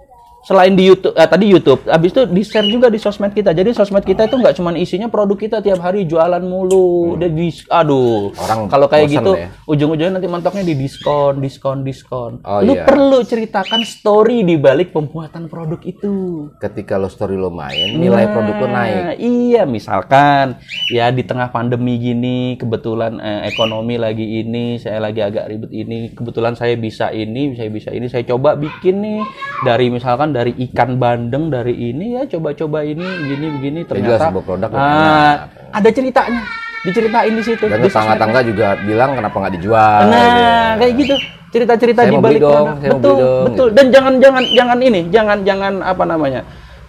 selain 0.44 0.76
di 0.76 0.84
YouTube, 0.88 1.16
eh, 1.16 1.28
tadi 1.28 1.46
YouTube, 1.48 1.82
habis 1.88 2.12
itu 2.12 2.28
di 2.28 2.42
share 2.44 2.68
juga 2.68 2.92
di 2.92 3.00
sosmed 3.00 3.32
kita. 3.32 3.56
Jadi 3.56 3.72
sosmed 3.72 4.04
kita 4.04 4.28
itu 4.28 4.36
nggak 4.36 4.60
cuma 4.60 4.76
isinya 4.76 5.08
produk 5.08 5.40
kita 5.40 5.58
tiap 5.64 5.80
hari 5.80 6.04
jualan 6.04 6.44
mulu. 6.44 7.16
Udah 7.16 7.32
di, 7.32 7.48
aduh. 7.72 8.36
Hmm. 8.36 8.44
Orang 8.44 8.60
kalau 8.68 8.88
kayak 8.92 9.08
gitu, 9.08 9.32
ya. 9.40 9.48
ujung-ujungnya 9.66 10.20
nanti 10.20 10.28
mentoknya 10.28 10.64
di 10.68 10.76
diskon, 10.76 11.40
diskon, 11.40 11.88
diskon. 11.88 12.44
Oh, 12.44 12.60
Lu 12.60 12.76
iya. 12.76 12.84
perlu 12.84 13.24
ceritakan 13.24 13.88
story 13.88 14.44
di 14.44 14.60
balik 14.60 14.92
pembuatan 14.92 15.48
produk 15.48 15.80
itu. 15.84 16.52
ketika 16.60 17.00
lo 17.00 17.08
story 17.08 17.40
lo 17.40 17.50
main 17.50 17.96
nilai 17.98 18.28
produk 18.30 18.56
lo 18.60 18.68
naik 18.68 19.04
Nah, 19.04 19.16
Iya, 19.16 19.64
misalkan 19.70 20.60
ya 20.90 21.08
di 21.14 21.24
tengah 21.24 21.54
pandemi 21.54 21.96
gini, 22.02 22.58
kebetulan 22.60 23.18
eh, 23.22 23.48
ekonomi 23.48 23.96
lagi 23.96 24.44
ini, 24.44 24.82
saya 24.82 25.00
lagi 25.00 25.22
agak 25.24 25.48
ribet 25.48 25.72
ini, 25.72 26.12
kebetulan 26.12 26.58
saya 26.58 26.76
bisa 26.76 27.14
ini, 27.14 27.54
saya 27.56 27.70
bisa 27.70 27.90
ini, 27.94 28.10
saya 28.10 28.26
coba 28.28 28.58
bikin 28.58 29.00
nih 29.00 29.22
dari 29.64 29.88
misalkan 29.94 30.33
dari 30.34 30.52
ikan 30.70 30.98
bandeng 30.98 31.48
dari 31.48 31.94
ini 31.94 32.18
ya 32.18 32.26
coba-coba 32.28 32.82
ini 32.82 33.00
begini 33.06 33.46
begini 33.54 33.80
jelas 33.86 33.90
ternyata 33.94 34.26
sebuah 34.28 34.44
produk 34.44 34.70
ah, 34.74 34.82
enak. 34.82 35.38
ada 35.72 35.90
ceritanya, 35.94 36.42
diceritain 36.84 37.34
di 37.34 37.44
situ. 37.46 37.64
dan 37.70 37.80
di 37.80 37.88
tetangga-tangga 37.88 38.40
juga 38.44 38.68
bilang 38.82 39.14
kenapa 39.14 39.36
nggak 39.38 39.54
dijual 39.56 40.02
Nah, 40.04 40.18
gitu. 40.20 40.80
kayak 40.82 40.94
gitu. 41.00 41.16
Cerita-cerita 41.54 42.02
di 42.10 42.18
balik 42.18 42.42
dong, 42.42 42.66
produk. 42.66 42.82
saya 42.82 42.90
mau 42.90 42.98
Betul, 42.98 43.14
beli 43.14 43.22
dong, 43.22 43.44
betul. 43.46 43.68
Dan 43.78 43.86
jangan 43.94 44.14
jangan 44.18 44.44
jangan 44.52 44.78
ini, 44.82 45.02
jangan 45.14 45.38
jangan 45.46 45.74
apa 45.86 46.04
namanya? 46.04 46.42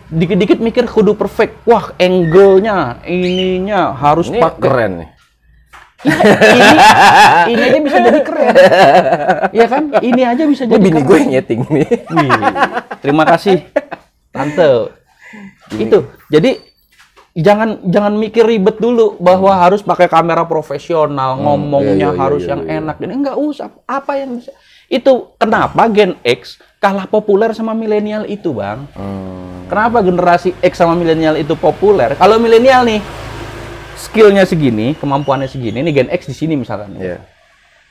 Dikit-dikit 0.09 0.59
mikir 0.59 0.89
kudu 0.89 1.13
perfect. 1.13 1.61
Wah, 1.69 1.93
angle-nya, 2.01 3.05
ininya 3.05 3.93
harus 3.93 4.33
ini 4.33 4.41
pakai. 4.41 4.61
keren 4.65 4.93
nih 5.05 5.09
ini 6.05 6.71
ini 7.49 7.63
aja 7.65 7.79
bisa 7.81 7.99
jadi 8.01 8.21
keren. 8.21 8.55
Iya 9.57 9.67
kan? 9.71 9.83
Ini 10.03 10.23
aja 10.27 10.45
bisa 10.45 10.63
ini 10.67 10.73
jadi 10.77 10.83
bini 10.83 11.01
keren. 11.01 11.09
gue 11.09 11.17
yang 11.17 11.31
nyeting 11.39 11.61
nih 11.71 11.89
Wih, 12.11 12.31
terima 13.01 13.25
kasih 13.25 13.57
tante. 14.35 14.71
Itu. 15.75 15.99
Jadi 16.29 16.51
jangan 17.35 17.83
jangan 17.89 18.15
mikir 18.15 18.47
ribet 18.47 18.79
dulu 18.79 19.19
bahwa 19.19 19.51
harus 19.59 19.83
pakai 19.83 20.07
kamera 20.07 20.47
profesional, 20.47 21.41
ngomongnya 21.41 22.11
iya, 22.11 22.17
iya, 22.17 22.21
harus 22.21 22.43
iya, 22.45 22.51
yang 22.55 22.63
iya. 22.67 22.73
enak. 22.83 22.97
Ini 23.01 23.15
enggak 23.15 23.37
usah. 23.39 23.69
Apa 23.89 24.21
yang 24.21 24.39
bisa 24.39 24.53
Itu 24.87 25.33
kenapa 25.41 25.89
Gen 25.89 26.21
X 26.21 26.61
kalah 26.79 27.09
populer 27.09 27.51
sama 27.57 27.73
milenial 27.73 28.29
itu, 28.29 28.53
Bang? 28.53 28.85
Hmm. 28.93 29.65
Kenapa 29.65 30.05
generasi 30.05 30.53
X 30.61 30.77
sama 30.77 30.93
milenial 30.93 31.41
itu 31.41 31.57
populer? 31.57 32.13
Kalau 32.21 32.37
milenial 32.37 32.85
nih, 32.85 33.01
skillnya 33.97 34.45
segini, 34.45 34.95
kemampuannya 34.99 35.49
segini, 35.51 35.83
ini 35.83 35.91
Gen 35.95 36.11
X 36.11 36.27
di 36.29 36.37
sini 36.37 36.55
misalkan. 36.55 36.95
Iya. 36.99 37.23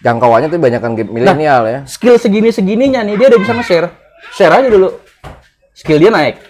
Jangkauannya 0.04 0.52
tuh 0.52 0.60
banyak 0.60 0.82
kan 0.84 0.94
milenial 0.96 1.64
ya. 1.64 1.80
Skill 1.88 2.20
segini-segininya 2.20 3.08
nih, 3.08 3.16
dia 3.16 3.28
udah 3.32 3.40
bisa 3.40 3.54
nge-share. 3.56 3.88
Share 4.36 4.52
aja 4.52 4.68
dulu. 4.68 5.00
Skill 5.72 6.00
dia 6.04 6.12
naik. 6.12 6.44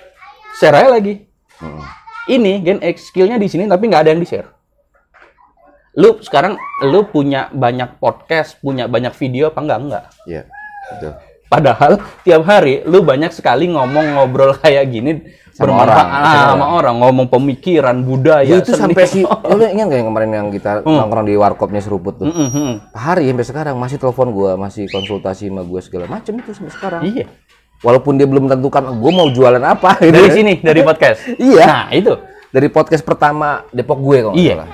Share 0.57 0.73
aja 0.73 0.89
lagi. 0.89 1.29
Hmm. 1.61 1.81
Ini 2.25 2.65
Gen 2.65 2.79
X, 2.81 3.13
skillnya 3.13 3.37
di 3.37 3.45
sini 3.45 3.69
tapi 3.69 3.89
nggak 3.89 4.01
ada 4.07 4.11
yang 4.15 4.21
di-share. 4.21 4.49
Lu 5.93 6.17
sekarang, 6.25 6.57
lu 6.89 7.05
punya 7.05 7.53
banyak 7.53 8.01
podcast, 8.01 8.57
punya 8.57 8.89
banyak 8.89 9.13
video 9.13 9.53
apa 9.53 9.59
enggak? 9.61 9.79
Enggak. 9.85 10.05
Iya. 10.25 10.43
Betul. 10.89 11.13
Padahal 11.47 12.01
tiap 12.25 12.43
hari 12.43 12.81
lu 12.83 13.05
banyak 13.05 13.29
sekali 13.29 13.69
ngomong 13.69 14.17
ngobrol 14.17 14.57
kayak 14.63 14.89
gini 14.89 15.11
Sama 15.53 15.69
bermanfaat 15.69 16.01
orang, 16.01 16.09
ah, 16.09 16.45
sama 16.49 16.65
orang, 16.73 16.95
ngomong 16.97 17.27
pemikiran, 17.29 18.01
budaya, 18.01 18.41
Ya, 18.41 18.57
itu 18.57 18.73
seni. 18.73 18.89
sampai 18.89 19.05
si 19.05 19.21
lu 19.53 19.61
ingat 19.61 19.85
gak 19.85 19.97
yang 20.01 20.09
kemarin 20.09 20.29
yang 20.33 20.47
kita 20.49 20.81
nongkrong 20.81 21.29
di 21.29 21.37
warkopnya 21.37 21.77
seruput 21.77 22.17
tuh? 22.17 22.25
Mm, 22.25 22.49
mm, 22.49 22.71
Pak 22.89 22.97
Hari 22.97 23.29
sampai 23.29 23.45
sekarang 23.45 23.75
masih 23.77 24.01
telepon 24.01 24.33
gua, 24.33 24.57
masih 24.57 24.89
konsultasi 24.89 25.53
sama 25.53 25.61
gua 25.61 25.77
segala 25.85 26.09
macam 26.09 26.33
itu 26.41 26.57
sampai 26.57 26.73
sekarang. 26.73 27.01
Iya. 27.05 27.29
Walaupun 27.85 28.17
dia 28.17 28.25
belum 28.25 28.49
tentukan 28.49 28.97
gua 28.97 29.11
mau 29.13 29.29
jualan 29.29 29.61
apa 29.61 29.93
gitu. 30.01 30.09
Dari 30.09 30.25
ya. 30.25 30.33
sini, 30.33 30.53
dari 30.57 30.81
podcast. 30.81 31.19
Iya. 31.37 31.65
Nah, 31.69 31.85
itu. 31.93 32.13
Dari 32.49 32.67
podcast 32.73 33.05
pertama 33.05 33.61
Depok 33.69 34.01
gue 34.01 34.17
kok. 34.25 34.33
Iya. 34.33 34.65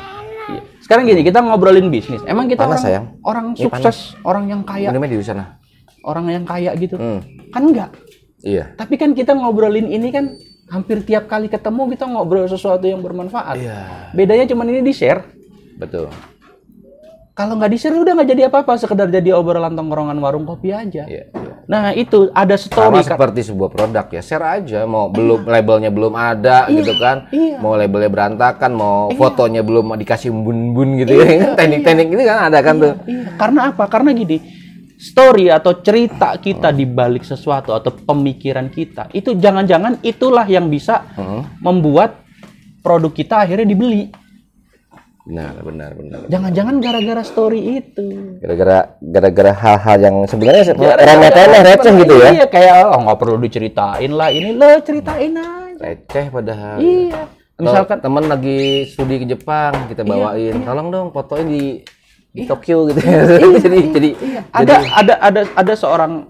Iya. 0.47 0.61
Sekarang 0.79 1.03
gini, 1.03 1.27
kita 1.27 1.43
ngobrolin 1.43 1.91
bisnis. 1.91 2.23
Emang 2.23 2.47
kita 2.47 2.63
Panas, 2.63 2.79
orang, 2.79 2.83
sayang. 2.87 3.05
orang 3.19 3.45
Ini 3.51 3.63
sukses, 3.67 4.15
orang 4.23 4.47
yang 4.47 4.61
kaya, 4.63 4.95
Minumnya 4.95 5.11
di 5.11 5.27
sana. 5.27 5.58
Orang 6.03 6.31
yang 6.31 6.43
kaya 6.45 6.71
gitu. 6.77 6.95
Hmm. 6.95 7.21
Kan 7.49 7.63
enggak. 7.69 7.91
Iya. 8.43 8.71
Tapi 8.75 8.95
kan 8.95 9.11
kita 9.11 9.35
ngobrolin 9.35 9.91
ini 9.91 10.09
kan 10.13 10.31
hampir 10.69 11.01
tiap 11.03 11.25
kali 11.25 11.49
ketemu 11.49 11.89
kita 11.91 12.05
ngobrol 12.05 12.45
sesuatu 12.45 12.85
yang 12.85 13.01
bermanfaat. 13.01 13.57
Iya. 13.57 13.79
Bedanya 14.13 14.45
cuma 14.47 14.63
ini 14.69 14.85
di-share. 14.85 15.25
Betul. 15.75 16.07
Kalau 17.33 17.55
nggak 17.55 17.71
di-share 17.71 17.95
udah 17.95 18.19
nggak 18.19 18.29
jadi 18.35 18.41
apa-apa, 18.51 18.75
sekedar 18.75 19.07
jadi 19.07 19.31
obrolan 19.31 19.71
tongkrongan 19.71 20.19
warung 20.19 20.43
kopi 20.43 20.75
aja. 20.75 21.07
Iya. 21.07 21.31
iya. 21.31 21.55
Nah, 21.69 21.93
itu 21.95 22.27
ada 22.35 22.57
Sama 22.57 22.67
story 22.67 22.99
kan. 23.05 23.15
seperti 23.15 23.39
sebuah 23.47 23.69
produk 23.71 24.05
ya, 24.11 24.21
share 24.25 24.43
aja. 24.59 24.83
Mau 24.83 25.07
belum 25.07 25.47
labelnya 25.47 25.87
belum 25.87 26.17
ada 26.19 26.67
gitu 26.67 26.99
kan. 26.99 27.31
iya. 27.31 27.55
Mau 27.63 27.79
labelnya 27.79 28.11
berantakan, 28.11 28.75
mau 28.75 29.07
fotonya 29.15 29.63
belum 29.63 29.95
dikasih 29.95 30.35
bun-bun 30.35 30.99
gitu 30.99 31.15
ya. 31.15 31.55
Teknik-teknik 31.55 32.07
ini 32.11 32.23
kan 32.27 32.51
ada 32.51 32.59
kan 32.59 32.75
tuh. 32.75 32.93
Iya, 33.07 33.37
karena 33.39 33.59
apa? 33.71 33.87
Karena 33.87 34.11
gini, 34.11 34.37
story 34.99 35.47
atau 35.47 35.79
cerita 35.79 36.35
kita 36.35 36.75
di 36.75 36.83
balik 36.83 37.23
sesuatu 37.23 37.71
atau 37.71 37.95
pemikiran 37.95 38.67
kita, 38.67 39.07
itu 39.15 39.31
jangan-jangan 39.33 40.03
itulah 40.03 40.43
yang 40.43 40.67
bisa 40.67 41.07
Hmm. 41.15 41.47
membuat 41.63 42.19
produk 42.83 43.07
kita 43.09 43.47
akhirnya 43.47 43.63
dibeli. 43.63 44.11
Benar, 45.29 45.61
benar, 45.61 45.93
benar. 45.93 46.19
Jangan-jangan 46.25 46.75
gara-gara 46.81 47.21
story 47.21 47.79
itu. 47.79 48.07
Gara-gara 48.41 48.97
gara-gara 48.97 49.51
hal-hal 49.53 49.97
yang 50.01 50.15
sebenarnya 50.25 50.73
remeh-temeh 50.73 51.61
receh 51.63 51.93
gitu 52.01 52.13
ya. 52.17 52.29
Iya, 52.33 52.45
kayak 52.49 52.75
oh 52.89 52.99
nggak 53.05 53.19
perlu 53.21 53.37
diceritain 53.37 54.09
lah. 54.09 54.33
Ini 54.33 54.57
lo 54.57 54.81
ceritain 54.81 55.31
aja. 55.37 55.77
Receh 55.77 56.25
padahal. 56.33 56.77
Iya. 56.81 57.21
Misalkan 57.59 57.99
temen 57.99 58.25
lagi 58.25 58.87
studi 58.87 59.21
ke 59.21 59.27
Jepang, 59.27 59.91
kita 59.91 60.01
Iya, 60.01 60.09
bawain, 60.09 60.55
tolong 60.63 60.87
dong 60.89 61.07
fotoin 61.11 61.45
di 61.45 61.63
di 62.39 62.47
Tokyo 62.47 62.77
gitu 62.87 62.99
ya. 62.99 63.21
jadi 63.59 63.79
jadi 63.95 64.09
Iya. 64.15 64.41
ada 64.51 64.73
ada 64.95 65.13
ada 65.19 65.41
ada 65.53 65.73
seorang 65.73 66.27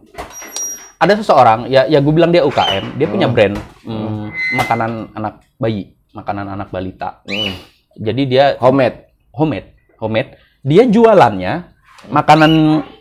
ada 1.00 1.14
seseorang 1.16 1.60
ya 1.66 1.88
ya 1.88 2.00
gue 2.00 2.12
bilang 2.12 2.30
dia 2.30 2.44
UKM 2.44 3.00
dia 3.00 3.08
punya 3.08 3.28
brand 3.28 3.56
mm, 3.84 4.26
makanan 4.58 4.92
anak 5.14 5.34
bayi 5.56 5.96
makanan 6.12 6.46
anak 6.50 6.68
balita 6.70 7.22
Hmm. 7.24 7.54
jadi 7.96 8.22
dia 8.26 8.46
homemade. 8.60 9.08
homemade 9.32 9.70
homemade 9.96 10.36
dia 10.62 10.84
jualannya 10.84 11.72
makanan 12.08 12.52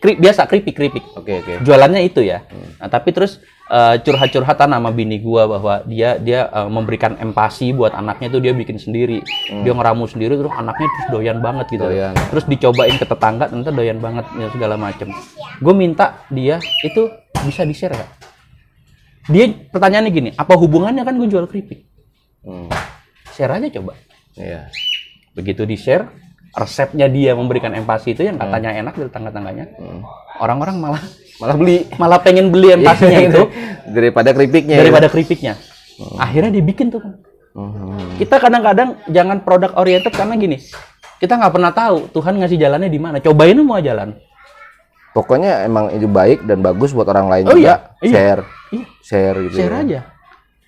kri- 0.03 0.19
biasa 0.19 0.51
keripik 0.51 0.75
keripik 0.75 1.05
Oke, 1.15 1.39
oke. 1.39 1.53
jualannya 1.63 2.03
itu 2.03 2.27
ya. 2.27 2.43
Nah, 2.83 2.91
tapi 2.91 3.15
terus 3.15 3.39
eh, 3.71 3.95
curhat-curhatan 4.03 4.75
sama 4.75 4.91
bini 4.91 5.23
gua 5.23 5.47
bahwa 5.47 5.87
dia 5.87 6.19
dia 6.19 6.51
eh, 6.51 6.67
memberikan 6.67 7.15
empati 7.15 7.71
buat 7.71 7.95
anaknya 7.95 8.27
itu 8.27 8.39
dia 8.43 8.51
bikin 8.51 8.75
sendiri. 8.75 9.23
Dia 9.63 9.71
ngeramu 9.71 10.11
sendiri 10.11 10.35
terus 10.35 10.51
anaknya 10.51 10.91
terus 10.91 11.07
doyan 11.15 11.39
banget 11.39 11.71
gitu. 11.71 11.87
Doyan. 11.87 12.15
terus 12.35 12.45
dicobain 12.45 12.99
ke 12.99 13.07
tetangga 13.07 13.47
ternyata 13.47 13.71
doyan 13.71 13.99
banget 14.03 14.27
ya, 14.35 14.51
segala 14.51 14.75
macem. 14.75 15.15
Gue 15.63 15.75
minta 15.75 16.27
dia 16.27 16.59
itu 16.83 17.07
bisa 17.47 17.63
di 17.63 17.75
share 17.79 17.95
nggak? 17.95 18.11
Dia 19.31 19.45
pertanyaannya 19.71 20.11
gini 20.11 20.31
apa 20.35 20.59
hubungannya 20.59 21.07
kan 21.07 21.15
gue 21.15 21.29
jual 21.31 21.47
keripik? 21.47 21.87
Hmm. 22.43 22.67
share 23.31 23.55
aja 23.55 23.71
coba. 23.79 23.95
Iya. 24.35 24.71
begitu 25.35 25.63
di 25.63 25.79
share 25.79 26.11
resepnya 26.51 27.07
dia 27.07 27.33
memberikan 27.33 27.71
empati 27.71 28.13
itu 28.13 28.23
yang 28.23 28.37
katanya 28.37 28.73
enak 28.75 28.95
dari 28.95 29.09
tetangga-tangganya 29.09 29.65
orang-orang 30.39 30.77
malah 30.79 31.05
Malah 31.39 31.55
beli 31.55 31.87
malah 31.95 32.19
pengen 32.19 32.51
beli 32.51 32.75
empatinya 32.75 33.19
itu 33.23 33.43
daripada 33.95 34.35
keripiknya. 34.35 34.75
ya. 34.75 34.81
daripada 34.83 35.07
keripiknya 35.07 35.55
akhirnya 36.17 36.51
dibikin 36.51 36.89
tuh 36.89 37.01
kan 37.01 37.15
Hmm. 37.49 38.15
kita 38.15 38.39
kadang-kadang 38.39 39.03
jangan 39.07 39.43
produk 39.43 39.75
oriented 39.75 40.11
karena 40.11 40.35
gini 40.35 40.63
kita 41.17 41.35
nggak 41.35 41.51
pernah 41.51 41.73
tahu 41.73 42.07
Tuhan 42.09 42.39
ngasih 42.39 42.55
jalannya 42.55 42.87
di 42.87 43.01
mana 43.01 43.19
cobain 43.19 43.51
semua 43.53 43.79
jalan 43.79 44.15
Pokoknya 45.11 45.65
emang 45.65 45.91
itu 45.91 46.07
baik 46.07 46.45
dan 46.45 46.61
bagus 46.61 46.93
buat 46.93 47.09
orang 47.09 47.27
lain 47.27 47.45
Oh 47.45 47.57
juga. 47.57 47.59
iya, 47.59 47.75
iya. 47.99 48.13
Share, 48.13 48.43
Iya. 48.71 48.85
share 49.01 49.37
gitu. 49.43 49.55
share 49.57 49.73
ya. 49.73 49.81
aja 49.81 50.01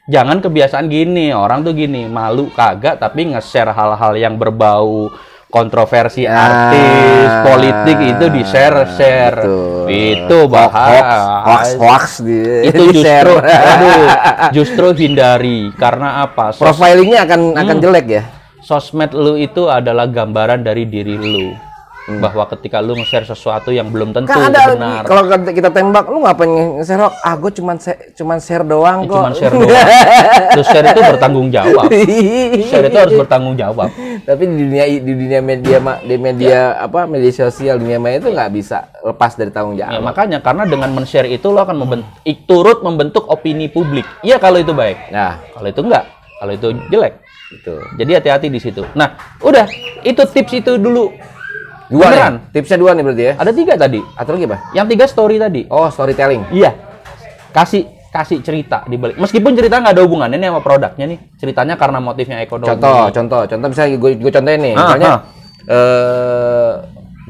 jangan 0.09 0.37
kebiasaan 0.41 0.87
gini 0.87 1.31
orang 1.31 1.63
tuh 1.63 1.71
gini 1.73 2.07
malu 2.07 2.51
kagak 2.51 2.99
tapi 2.99 3.31
nge-share 3.31 3.71
hal-hal 3.71 4.13
yang 4.17 4.35
berbau 4.35 5.15
kontroversi 5.51 6.25
Ah, 6.25 6.47
artis 6.71 7.29
politik 7.45 7.99
itu 8.01 8.25
di 8.29 8.43
share 8.43 8.87
share 8.89 9.37
betul. 9.37 9.85
itu 9.91 10.39
Hoax, 10.41 10.53
bahaya 10.53 11.03
hoax, 11.43 11.63
hoax 11.75 12.05
di, 12.23 12.39
itu 12.65 12.83
di 12.89 12.97
share. 12.97 13.27
justru 13.27 13.35
aduh, 13.43 14.07
justru 14.57 14.87
hindari 14.97 15.59
karena 15.75 16.23
apa 16.23 16.51
Sos- 16.51 16.63
Profilingnya 16.65 17.27
akan 17.27 17.41
akan 17.53 17.77
Hmm. 17.77 17.83
jelek 17.83 18.07
ya. 18.09 18.23
sosmed 18.61 19.11
lu 19.11 19.35
itu 19.35 19.67
adalah 19.67 20.07
gambaran 20.07 20.61
dari 20.61 20.85
diri 20.85 21.17
lu 21.17 21.51
bahwa 22.11 22.43
ketika 22.49 22.81
lu 22.81 22.95
nge-share 22.95 23.23
sesuatu 23.23 23.69
yang 23.69 23.87
belum 23.87 24.11
tentu 24.11 24.31
Hmm. 24.31 24.41
Kan 24.41 24.51
ada 24.51 24.63
benar 24.73 25.03
kalau 25.05 25.23
kita 25.47 25.69
tembak, 25.69 26.05
lu 26.07 26.19
ngapain 26.21 26.49
nge-share? 26.81 27.07
Ah, 27.21 27.35
gue 27.35 27.53
cuman 27.53 27.77
cuman 28.17 28.39
share 28.39 28.65
doang 28.65 29.05
kok. 29.05 29.15
cuma 29.15 29.31
share 29.31 29.55
doang 29.61 29.87
terus 30.51 30.67
share 30.67 30.87
itu 30.87 31.01
bertanggung 31.05 31.49
jawab 31.49 31.87
share 32.65 32.87
itu 32.87 32.99
harus 32.99 33.15
bertanggung 33.17 33.55
jawab 33.55 33.89
Tapi 34.21 34.43
di 34.45 34.57
dunia 34.61 34.85
di 34.87 35.13
dunia 35.13 35.41
media 35.41 35.77
di 36.01 36.17
media 36.17 36.59
apa 36.79 37.05
media 37.05 37.31
sosial 37.31 37.77
dunia 37.77 37.97
maya 37.97 38.19
itu 38.19 38.29
nggak 38.29 38.51
bisa 38.51 38.79
lepas 39.01 39.35
dari 39.35 39.49
tanggung 39.49 39.75
Ya, 39.75 39.87
jawab. 39.89 40.03
makanya 40.03 40.39
karena 40.41 40.65
dengan 40.65 40.91
men-share 40.91 41.27
itu 41.27 41.47
lo 41.47 41.61
akan 41.61 41.77
membentuk, 41.79 42.11
turut 42.45 42.79
membentuk 42.81 43.25
opini 43.25 43.67
publik. 43.67 44.05
Iya 44.21 44.37
kalau 44.37 44.59
itu 44.59 44.73
baik. 44.73 45.09
Nah, 45.09 45.39
Kalau 45.51 45.69
itu 45.69 45.81
enggak, 45.81 46.05
kalau 46.37 46.53
itu 46.53 46.69
jelek. 46.89 47.15
itu. 47.51 47.75
Jadi 47.97 48.11
hati-hati 48.13 48.47
di 48.47 48.59
situ. 48.59 48.83
Nah, 48.93 49.11
udah 49.39 49.67
itu 50.03 50.23
tips 50.23 50.53
itu 50.55 50.73
dulu. 50.75 51.11
Dua 51.91 52.07
Beneran? 52.07 52.33
nih. 52.39 52.55
Tipsnya 52.55 52.79
dua 52.79 52.91
nih 52.95 53.03
berarti 53.03 53.25
ya. 53.27 53.33
Ada 53.35 53.51
tiga 53.51 53.75
tadi. 53.75 54.01
Atau 54.15 54.31
lagi 54.39 54.45
apa? 54.47 54.57
Yang 54.73 54.87
tiga 54.95 55.05
story 55.11 55.37
tadi. 55.43 55.61
Oh, 55.67 55.91
storytelling. 55.91 56.43
Iya. 56.55 56.71
Kasih 57.51 57.83
kasih 58.11 58.39
cerita 58.47 58.87
di 58.87 58.95
balik. 58.95 59.19
Meskipun 59.19 59.55
cerita 59.59 59.83
nggak 59.83 59.99
ada 59.99 60.03
hubungannya 60.07 60.39
nih 60.39 60.49
sama 60.55 60.63
produknya 60.63 61.05
nih. 61.11 61.19
Ceritanya 61.35 61.75
karena 61.75 61.99
motifnya 61.99 62.39
ekonomi. 62.43 62.71
Contoh, 62.71 63.11
contoh, 63.11 63.43
contoh 63.47 63.67
misalnya 63.71 63.99
gue 63.99 64.11
gue 64.19 64.31
contohin 64.31 64.61
nih. 64.63 64.75
Ah, 64.75 64.83
Misalnya 64.87 65.11
ah. 65.11 65.21
eh 65.67 66.73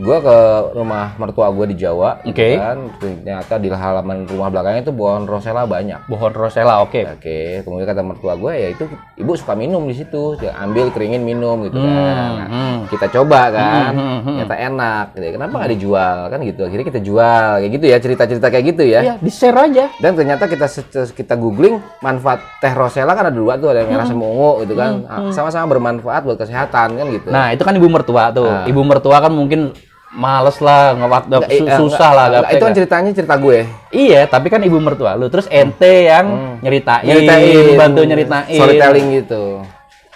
gue 0.00 0.18
ke 0.18 0.36
rumah 0.72 1.12
mertua 1.20 1.52
gue 1.52 1.66
di 1.70 1.76
Jawa, 1.76 2.24
gitu 2.24 2.32
Oke. 2.32 2.56
kan. 2.56 2.78
Ternyata 2.96 3.54
di 3.60 3.68
halaman 3.68 4.24
rumah 4.24 4.48
belakangnya 4.48 4.82
itu 4.82 4.92
pohon 4.96 5.28
rosella 5.28 5.68
banyak. 5.68 6.08
Pohon 6.08 6.32
rosella, 6.32 6.80
oke. 6.80 7.20
Oke, 7.20 7.60
kemudian 7.60 7.84
kata 7.84 8.00
mertua 8.00 8.32
gue 8.34 8.52
ya 8.56 8.68
itu 8.72 8.88
ibu 9.20 9.32
suka 9.36 9.52
minum 9.52 9.84
di 9.84 9.94
situ, 9.94 10.40
Dia 10.40 10.56
ambil 10.56 10.88
keringin 10.88 11.20
minum 11.20 11.68
gitu 11.68 11.76
kan. 11.76 11.92
Nah, 11.92 12.48
hmm. 12.48 12.76
kita 12.88 13.06
coba 13.12 13.52
kan, 13.52 13.92
Hmm, 13.92 14.00
hmm, 14.00 14.18
hmm. 14.24 14.36
ternyata 14.40 14.56
enak. 14.56 15.04
Gitu. 15.12 15.24
Kenapa 15.36 15.54
nggak 15.60 15.72
dijual 15.76 16.16
kan 16.32 16.38
gitu? 16.40 16.60
Akhirnya 16.64 16.86
kita 16.88 17.00
jual 17.04 17.50
kayak 17.60 17.72
gitu 17.76 17.84
ya 17.84 17.96
cerita-cerita 18.00 18.46
kayak 18.48 18.64
gitu 18.72 18.82
ya. 18.88 19.00
Iya, 19.04 19.14
di-share 19.20 19.58
aja. 19.60 19.84
Dan 20.00 20.16
ternyata 20.16 20.48
kita 20.48 20.66
kita 21.12 21.34
googling 21.36 21.76
manfaat 22.00 22.40
teh 22.58 22.72
rosella 22.72 23.12
kan 23.12 23.28
ada 23.28 23.36
dua 23.36 23.60
tuh 23.60 23.68
ada 23.76 23.84
yang 23.84 23.92
merah 23.92 24.06
sama 24.08 24.24
ungu 24.24 24.64
gitu 24.64 24.74
kan, 24.74 25.04
Ah, 25.04 25.28
sama-sama 25.30 25.68
bermanfaat 25.68 26.22
buat 26.24 26.38
kesehatan 26.40 26.96
kan 26.96 27.06
gitu. 27.12 27.28
Hmm, 27.28 27.36
Nah, 27.36 27.46
itu 27.52 27.62
kan 27.62 27.74
ibu 27.76 27.88
mertua 27.88 28.32
tuh. 28.32 28.48
Nah. 28.48 28.64
Ibu 28.64 28.80
mertua 28.80 29.20
kan 29.20 29.32
mungkin 29.32 29.72
males 30.10 30.58
lah 30.58 30.98
ngewak 30.98 31.22
Nggak, 31.30 31.50
eh, 31.54 31.78
susah 31.78 32.10
lah 32.10 32.26
itu 32.50 32.62
kan 32.62 32.74
ceritanya 32.74 33.10
cerita 33.14 33.34
gue. 33.38 33.62
Iya, 33.94 34.26
tapi 34.26 34.50
kan 34.50 34.58
ibu 34.62 34.82
mertua 34.82 35.14
lu. 35.14 35.30
Terus 35.30 35.46
ente 35.46 36.10
yang 36.10 36.58
nyeritain, 36.58 37.06
Hmm. 37.06 37.10
Nyeritain, 37.14 37.78
bantu 37.78 38.00
nyeritain. 38.02 38.58
storytelling 38.58 39.06
gitu. 39.22 39.62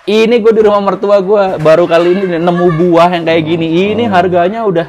Ini 0.04 0.34
gue 0.36 0.52
di 0.52 0.62
rumah 0.66 0.82
mertua 0.82 1.22
gue 1.22 1.62
baru 1.62 1.86
kali 1.88 2.10
ini 2.12 2.24
nemu 2.36 2.66
buah 2.76 3.08
yang 3.14 3.24
kayak 3.24 3.42
gini. 3.46 3.66
Ini 3.94 4.04
Hmm. 4.10 4.12
harganya 4.12 4.60
udah 4.66 4.86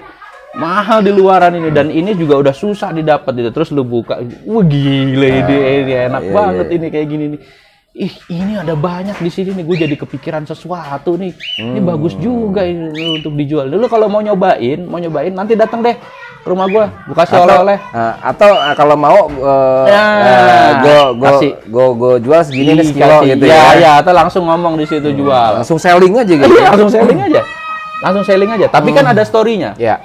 mahal 0.55 1.03
di 1.03 1.11
luaran 1.11 1.51
ini 1.53 1.69
dan 1.69 1.91
ini 1.91 2.15
juga 2.15 2.39
udah 2.39 2.55
susah 2.55 2.95
didapat 2.95 3.35
itu 3.35 3.51
terus 3.51 3.75
lu 3.75 3.83
buka 3.83 4.23
wah 4.47 4.63
gila 4.63 5.27
ini, 5.27 5.55
ini 5.83 5.93
enak 6.07 6.23
iya, 6.23 6.31
banget 6.31 6.65
iya. 6.71 6.75
ini 6.79 6.87
kayak 6.87 7.07
gini 7.11 7.23
nih 7.35 7.39
ih 7.95 8.11
ini 8.27 8.59
ada 8.59 8.75
banyak 8.75 9.15
di 9.17 9.31
sini 9.31 9.55
nih. 9.55 9.63
Gue 9.63 9.77
jadi 9.79 9.95
kepikiran 9.95 10.43
sesuatu 10.43 11.15
nih. 11.15 11.31
Ini 11.55 11.79
bagus 11.79 12.19
juga 12.19 12.67
ini 12.67 12.91
untuk 13.15 13.31
dijual. 13.39 13.71
Dulu 13.71 13.87
kalau 13.87 14.11
mau 14.11 14.19
nyobain 14.19 14.83
mau 14.83 14.99
nyobain 14.99 15.31
nanti 15.31 15.55
datang 15.55 15.79
deh 15.79 15.95
ke 16.43 16.47
rumah 16.51 16.67
gue 16.67 16.85
gue 16.85 17.15
kasih 17.15 17.41
oleh-oleh. 17.41 17.79
Nah, 17.89 18.13
atau 18.21 18.51
eh, 18.51 18.75
kalau 18.75 18.95
mau 18.99 19.31
eh, 19.31 19.83
Ya, 19.89 20.05
kasih. 21.15 21.51
go 21.71 21.95
go 21.95 22.19
jual 22.19 22.43
segini 22.43 22.75
nih 22.75 22.83
Ih, 22.83 22.87
sekilo 22.91 23.15
kasih. 23.23 23.29
gitu 23.33 23.45
ya, 23.47 23.55
ya. 23.55 23.71
ya 23.79 23.91
atau 24.03 24.11
langsung 24.13 24.43
ngomong 24.45 24.75
di 24.75 24.85
situ 24.85 25.09
jual. 25.15 25.63
Langsung 25.63 25.79
selling 25.79 26.19
aja 26.19 26.33
gitu. 26.35 26.51
Iya, 26.59 26.67
langsung 26.75 26.91
selling 26.91 27.19
aja. 27.31 27.41
Langsung 28.03 28.23
selling 28.27 28.51
aja. 28.59 28.67
Tapi 28.69 28.89
kan 28.91 29.05
ada 29.07 29.23
storynya. 29.23 29.71
Ya, 29.79 30.03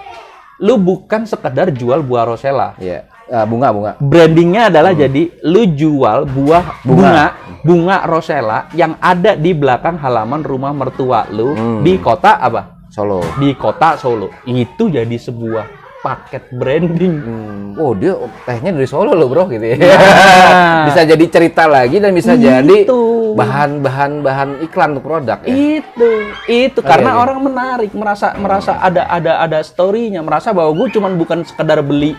lu 0.62 0.78
bukan 0.78 1.26
sekedar 1.26 1.74
jual 1.74 2.06
buah 2.06 2.24
rosella. 2.24 2.78
Ya. 2.78 3.04
Eh, 3.30 3.46
bunga 3.46 3.70
bunga. 3.70 3.92
brandingnya 3.96 4.62
adalah 4.66 4.90
jadi 4.92 5.22
lu 5.44 5.62
jual 5.70 6.26
buah 6.26 6.82
Bunga. 6.82 6.82
bunga 6.82 7.26
bunga 7.62 7.96
rosella 8.04 8.66
yang 8.72 8.98
ada 8.98 9.32
di 9.32 9.52
belakang 9.52 9.94
halaman 9.96 10.42
rumah 10.42 10.72
mertua 10.72 11.30
lu 11.30 11.52
Hmm. 11.52 11.78
di 11.80 11.94
kota 11.96 12.36
apa 12.36 12.82
Solo. 12.88 13.22
di 13.38 13.54
kota 13.54 13.94
Solo 13.94 14.34
itu 14.44 14.90
jadi 14.90 15.14
sebuah 15.14 15.62
paket 16.00 16.50
branding 16.50 17.14
Hmm. 17.16 17.68
Oh 17.76 17.92
dia 17.92 18.18
tehnya 18.42 18.72
dari 18.72 18.84
Solo 18.84 19.12
loh 19.12 19.28
bro 19.28 19.46
gitu 19.46 19.62
ya. 19.62 19.76
Nah. 19.78 20.82
bisa 20.90 21.06
jadi 21.06 21.24
cerita 21.28 21.64
lagi 21.66 21.96
dan 21.96 22.10
bisa 22.10 22.34
jadi 22.34 22.82
Itu. 22.82 23.30
bahan 23.30 23.78
bahan 23.78 24.12
bahan 24.20 24.48
iklan 24.60 24.90
untuk 24.92 25.06
produk 25.06 25.38
ya. 25.40 25.54
itu 25.78 26.10
itu 26.50 26.74
Oke, 26.76 26.88
karena 26.88 27.14
oke. 27.14 27.20
orang 27.22 27.38
menarik 27.44 27.90
merasa 27.92 28.34
merasa 28.34 28.74
ada 28.76 29.06
ada 29.06 29.38
ada 29.38 29.58
storynya 29.60 30.18
merasa 30.18 30.50
bahwa 30.50 30.74
gue 30.74 30.90
cuman 30.90 31.14
bukan 31.14 31.44
sekedar 31.44 31.78
beli 31.80 32.18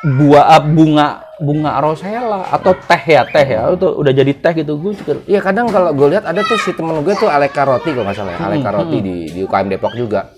buah 0.00 0.44
ah, 0.48 0.62
bunga 0.62 1.08
bunga 1.36 1.76
rosella 1.76 2.48
atau 2.48 2.72
teh 2.72 3.02
ya 3.06 3.20
teh 3.24 3.44
ya 3.44 3.68
itu 3.68 3.84
udah 3.84 4.12
jadi 4.12 4.32
teh 4.32 4.52
gitu 4.56 4.76
gue 4.76 4.92
juga 4.92 5.12
Iya 5.24 5.40
kadang 5.40 5.68
kalau 5.68 5.92
gue 5.92 6.08
lihat 6.08 6.24
ada 6.24 6.40
tuh 6.40 6.56
si 6.56 6.72
temen 6.72 7.00
gue 7.00 7.12
tuh 7.12 7.28
Aleka 7.28 7.64
Roti 7.64 7.92
kalau 7.92 8.08
nggak 8.08 8.16
salah 8.16 8.32
ya. 8.32 8.38
Hmm, 8.40 8.48
Aleka 8.48 8.70
Roti 8.72 8.98
di 8.98 9.14
di 9.28 9.40
UKM 9.44 9.68
Depok 9.68 9.92
juga. 9.92 10.32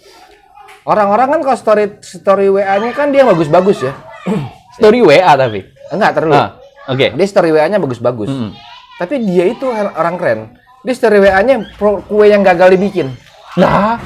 Orang-orang 0.82 1.30
kan 1.30 1.40
kalau 1.42 1.54
story 1.54 1.84
story 2.02 2.50
WA-nya 2.50 2.90
kan 2.90 3.14
dia 3.14 3.22
bagus-bagus 3.22 3.86
ya. 3.86 3.92
story 4.78 4.98
WA 5.00 5.30
tapi 5.32 5.62
Enggak 5.90 6.10
terlalu. 6.16 6.34
ah 6.34 6.48
oke 6.86 7.06
Dia 7.14 7.26
story 7.26 7.50
WA-nya 7.54 7.78
bagus-bagus. 7.78 8.30
Mm-mm. 8.30 8.50
Tapi 8.98 9.14
dia 9.22 9.46
itu 9.46 9.66
orang 9.70 10.18
keren. 10.18 10.40
Dia 10.82 10.94
story 10.94 11.22
WA-nya 11.22 11.78
pro- 11.78 12.02
kue 12.02 12.26
yang 12.26 12.42
gagal 12.42 12.74
dibikin. 12.74 13.14
Nah. 13.54 13.98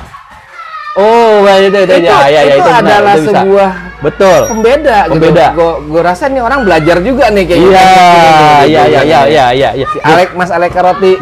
Oh, 0.96 1.44
ya, 1.44 1.61
itu, 1.61 1.76
itu, 1.76 1.92
itu, 1.92 2.09
ya, 2.09 2.24
ya, 2.32 2.40
itu 2.56 2.64
benar, 2.64 2.80
adalah 2.80 3.14
itu 3.14 3.28
bisa. 3.28 3.40
sebuah 3.44 3.70
Betul. 4.00 4.40
pembeda, 4.48 4.98
Pembeda. 5.12 5.46
gitu. 5.52 5.68
Gue 5.92 6.00
rasa 6.00 6.24
nih 6.32 6.40
orang 6.40 6.61
belajar 6.64 6.96
juga 7.04 7.28
nih 7.28 7.44
kayak 7.44 7.61
Iya, 7.61 7.68
gitu. 7.68 7.76
iya, 7.76 8.82
iya, 8.88 9.00
iya, 9.04 9.20
iya, 9.28 9.44
iya, 9.52 9.68
iya. 9.76 9.87
Si 9.92 9.98
Alek 10.00 10.32
Mas 10.32 10.48
Aleka 10.48 10.80
Roti. 10.80 11.12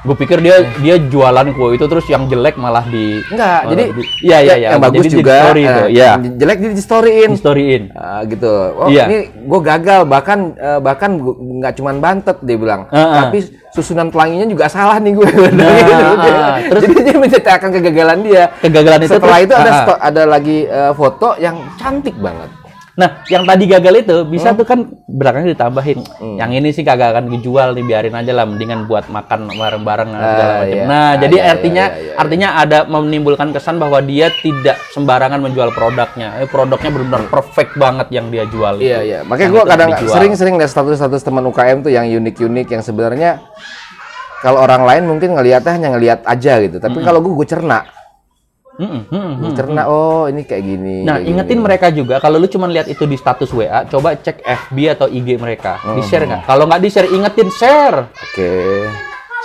Gue 0.00 0.16
pikir 0.16 0.40
dia 0.40 0.56
dia 0.76 0.96
jualan 0.96 1.46
kue 1.52 1.76
itu 1.76 1.84
terus 1.84 2.06
yang 2.06 2.24
jelek 2.24 2.56
malah 2.56 2.80
di 2.82 3.20
Enggak, 3.26 3.60
malah 3.60 3.70
jadi 3.70 3.84
di- 3.92 4.08
iya, 4.22 4.38
iya, 4.40 4.54
iya. 4.56 4.68
yang 4.72 4.80
bagus 4.80 5.04
Jadi 5.04 5.08
di 5.08 5.16
juga. 5.18 5.34
story 5.38 5.62
itu, 5.62 5.68
eh, 5.76 5.88
iya. 5.90 6.06
yang 6.10 6.22
Jelek 6.34 6.56
di 6.62 6.82
storyin. 6.82 7.28
Di 7.28 7.38
storyin. 7.38 7.82
Ah, 7.92 8.20
gitu. 8.24 8.52
Oh, 8.74 8.88
Iya. 8.88 9.04
ini 9.06 9.18
gue 9.38 9.60
gagal 9.60 10.00
bahkan 10.04 10.38
eh, 10.54 10.78
bahkan 10.78 11.10
nggak 11.60 11.72
cuman 11.76 11.96
bantet 11.98 12.36
dia 12.40 12.56
bilang, 12.56 12.88
Heeh. 12.88 13.12
tapi 13.14 13.38
susunan 13.70 14.08
pelanginya 14.08 14.46
juga 14.46 14.66
salah 14.66 14.96
nih 14.96 15.12
gue. 15.12 15.28
Nah, 15.52 15.68
ah, 15.68 16.56
terus 16.64 16.82
jadi 16.86 17.00
dia 17.04 17.16
menceritakan 17.16 17.68
kegagalan 17.70 18.18
dia. 18.22 18.42
Kegagalan 18.58 19.00
itu 19.00 19.12
Setelah 19.12 19.36
terus- 19.36 19.46
itu 19.46 19.54
ada 19.54 19.70
sto- 19.78 20.00
ada 20.00 20.22
lagi 20.24 20.58
eh, 20.64 20.92
foto 20.92 21.36
yang 21.36 21.60
cantik 21.76 22.16
banget. 22.16 22.48
Nah, 23.00 23.24
yang 23.26 23.48
tadi 23.48 23.64
gagal 23.64 23.94
itu 23.98 24.16
Hmm. 24.20 24.28
bisa 24.28 24.52
tuh 24.52 24.68
kan 24.68 24.84
belakangnya 25.08 25.56
ditambahin. 25.56 26.04
Yang 26.36 26.50
ini 26.52 26.68
sih 26.70 26.84
kagak 26.84 27.16
akan 27.16 27.32
dijual, 27.32 27.72
dibiarin 27.72 28.12
aja 28.12 28.28
lah, 28.30 28.44
mendingan 28.44 28.84
buat 28.84 29.08
makan 29.08 29.48
bareng-bareng 29.48 30.08
segala 30.12 30.28
Ah, 30.44 30.58
macam. 30.60 30.68
iya. 30.68 30.84
Nah, 30.84 31.00
Ah, 31.00 31.12
jadi 31.16 31.32
iya, 31.32 31.40
iya, 31.42 31.50
artinya 31.50 31.84
iya, 31.88 32.00
iya, 32.04 32.12
artinya 32.14 32.48
ada 32.54 32.78
menimbulkan 32.84 33.48
kesan 33.50 33.80
bahwa 33.80 33.98
dia 34.00 34.28
tidak 34.36 34.76
sembarangan 34.92 35.40
menjual 35.40 35.72
produknya. 35.72 36.36
Eh, 36.36 36.44
produknya 36.44 36.90
benar-benar 36.90 37.24
perfect 37.26 37.72
banget 37.74 38.12
yang 38.12 38.28
dia 38.28 38.44
jual. 38.44 38.76
Iya 38.76 38.98
itu. 39.00 39.08
iya. 39.08 39.18
Makanya 39.24 39.48
Yang 39.48 39.56
itu 39.56 39.70
kadang 39.72 39.90
sering-sering 40.06 40.54
lihat 40.54 40.68
status-status 40.68 41.22
teman 41.22 41.44
UKM 41.46 41.80
tuh 41.80 41.88
yang 41.88 42.04
unik-unik 42.04 42.68
yang 42.68 42.82
sebenarnya 42.84 43.40
kalau 44.40 44.60
orang 44.60 44.84
lain 44.84 45.02
mungkin 45.06 45.32
ngelihatnya 45.32 45.72
hanya 45.72 45.88
ngelihat 45.90 46.20
aja 46.22 46.52
gitu. 46.58 46.76
Tapi 46.76 47.00
kalau 47.00 47.20
gue 47.20 47.32
gue 47.34 47.48
cerna, 47.48 47.80
Mm-mm. 48.80 49.28
gue 49.44 49.52
cerna 49.52 49.84
oh 49.92 50.24
ini 50.24 50.48
kayak 50.48 50.64
gini. 50.64 51.04
Nah, 51.04 51.20
kayak 51.20 51.28
ingetin 51.28 51.58
gini. 51.60 51.66
mereka 51.68 51.86
juga 51.92 52.16
kalau 52.16 52.40
lu 52.40 52.48
cuma 52.48 52.64
lihat 52.64 52.88
itu 52.88 53.04
di 53.04 53.20
status 53.20 53.52
WA, 53.52 53.84
coba 53.84 54.16
cek 54.16 54.40
FB 54.40 54.76
atau 54.96 55.06
IG 55.12 55.36
mereka. 55.36 55.76
Hmm. 55.84 56.00
Di-share 56.00 56.24
nggak? 56.24 56.48
Kalau 56.48 56.64
nggak 56.64 56.80
di-share, 56.80 57.08
ingetin 57.12 57.48
share. 57.52 58.08
Oke. 58.08 58.52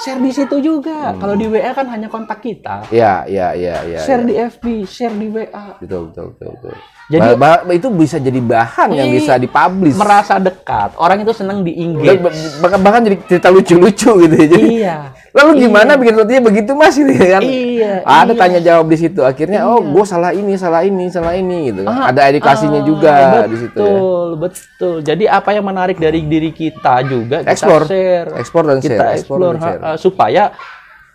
Share 0.07 0.19
di 0.23 0.31
situ 0.31 0.55
juga. 0.63 1.11
Hmm. 1.11 1.19
Kalau 1.19 1.35
di 1.35 1.51
WA 1.51 1.71
kan 1.75 1.91
hanya 1.91 2.07
kontak 2.07 2.39
kita. 2.39 2.87
Iya 2.87 3.27
iya 3.27 3.51
iya 3.51 3.75
iya. 3.83 3.99
share 4.07 4.23
iya. 4.23 4.29
di 4.31 4.33
FB, 4.55 4.65
share 4.87 5.15
di 5.19 5.27
WA. 5.27 5.65
betul 5.83 6.15
betul 6.15 6.25
betul. 6.31 6.51
betul. 6.55 6.94
Jadi- 7.05 7.37
Ba- 7.37 7.61
ba- 7.61 7.69
itu 7.69 7.85
bisa 7.93 8.17
jadi 8.17 8.41
bahan 8.41 8.89
yang 8.97 9.13
Ih, 9.13 9.21
bisa 9.21 9.37
dipublish. 9.37 9.93
Merasa 9.93 10.41
dekat. 10.41 10.97
Orang 10.97 11.21
itu 11.21 11.37
senang 11.37 11.61
di 11.61 11.77
Dan 11.77 11.93
engage. 11.93 12.17
ba- 12.17 12.33
bahkan, 12.65 12.79
bahkan 12.81 13.01
jadi 13.05 13.17
cerita 13.29 13.53
lucu-lucu 13.53 14.11
gitu 14.25 14.33
ya. 14.33 14.47
Jadi, 14.49 14.61
iya. 14.81 14.97
Lalu 15.29 15.69
gimana 15.69 16.01
bikin 16.01 16.15
rotinya 16.15 16.41
begitu 16.41 16.71
mas 16.73 16.97
gitu 16.97 17.13
kan? 17.13 17.45
Iya, 17.45 18.01
Ada 18.01 18.33
iya. 18.33 18.39
tanya 18.41 18.59
jawab 18.59 18.89
di 18.89 18.97
situ. 18.97 19.21
Akhirnya 19.21 19.69
oh 19.69 19.85
gue 19.85 20.01
salah 20.01 20.33
ini 20.33 20.57
salah 20.57 20.81
ini 20.81 21.05
salah 21.07 21.37
ini 21.37 21.69
gitu. 21.69 21.85
Ah, 21.85 22.09
Ada 22.09 22.33
edukasinya 22.33 22.81
ah, 22.81 22.85
juga 22.87 23.11
betul, 23.13 23.45
di 23.45 23.57
situ 23.61 23.77
ya. 23.77 23.99
Betul, 24.35 24.95
Jadi 25.05 25.23
apa 25.29 25.49
yang 25.53 25.65
menarik 25.67 26.01
dari 26.01 26.25
diri 26.25 26.49
kita 26.49 27.05
juga 27.05 27.45
kita 27.45 27.53
Explore. 27.53 27.85
share. 27.85 28.27
Explore 28.33 28.65
dan 28.65 28.77
kita 28.79 28.95
share, 28.97 29.13
explore 29.13 29.39
explore, 29.39 29.53
dan 29.53 29.61
share. 29.61 29.77
ha- 29.77 29.93
ha, 29.93 29.97
supaya 30.01 30.43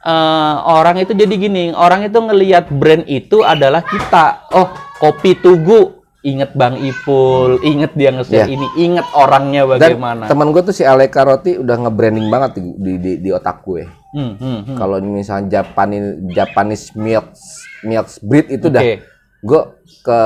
eh, 0.00 0.55
orang 0.62 0.96
itu 0.96 1.12
jadi 1.12 1.35
gini, 1.35 1.64
orang 1.74 2.07
itu 2.07 2.16
ngelihat 2.16 2.70
brand 2.70 3.05
itu 3.05 3.42
adalah 3.42 3.83
kita. 3.83 4.48
Oh, 4.55 4.68
kopi 5.00 5.34
tugu 5.34 5.96
inget 6.20 6.52
Bang 6.52 6.76
Ipul, 6.76 7.64
inget 7.64 7.96
dia 7.96 8.12
nge-share 8.12 8.44
Iya. 8.44 8.52
ini, 8.52 8.66
inget 8.76 9.08
orangnya 9.10 9.64
Dan 9.64 9.96
bagaimana. 9.96 10.28
teman 10.28 10.52
gue 10.52 10.62
tuh 10.62 10.76
si 10.76 10.84
Aleka 10.84 11.24
Roti 11.24 11.56
udah 11.56 11.80
nge-branding 11.80 12.28
banget 12.28 12.50
di, 12.54 12.76
di, 12.76 12.92
di, 13.00 13.12
di 13.18 13.30
otak 13.32 13.64
gue. 13.64 13.88
Hmm, 14.12 14.36
hmm, 14.36 14.58
hmm. 14.68 14.76
Kalau 14.76 15.00
misalnya 15.00 15.64
Japanese 15.64 16.20
Japanese 16.30 16.84
milk 16.92 17.32
milk 17.80 18.06
breed 18.20 18.46
itu 18.52 18.68
udah 18.68 18.82
Oke. 18.82 18.94
gue 19.40 19.62
ke 20.00 20.20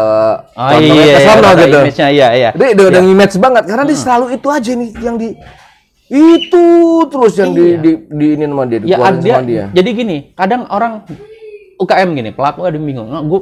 Oh 0.51 0.79
iya, 0.83 1.15
ke 1.15 1.21
sono 1.23 1.47
ada 1.47 1.63
gitu. 1.63 1.79
image-nya, 1.79 2.09
iya, 2.11 2.29
iya. 2.33 2.51
Dia 2.51 2.69
udah, 2.75 2.85
udah 2.91 3.03
image 3.07 3.35
banget 3.39 3.63
karena 3.65 3.85
dia 3.85 3.99
selalu 4.01 4.27
itu 4.35 4.49
aja 4.51 4.71
nih 4.75 4.91
yang 4.99 5.15
di 5.15 5.29
itu 6.05 6.67
terus 7.07 7.35
yang 7.35 7.55
di, 7.55 7.67
di, 7.79 7.91
di 8.05 8.27
ini 8.35 8.45
sama 8.45 8.67
dia, 8.67 8.79
Ya, 8.83 8.99
dia, 9.15 9.35
sama 9.35 9.47
dia. 9.47 9.65
jadi 9.71 9.89
gini, 9.91 10.17
kadang 10.35 10.67
orang 10.69 11.07
UKM 11.75 12.09
gini, 12.13 12.31
pelaku 12.31 12.67
ada 12.67 12.77
bingung. 12.77 13.09
Nah, 13.09 13.23
gue 13.23 13.41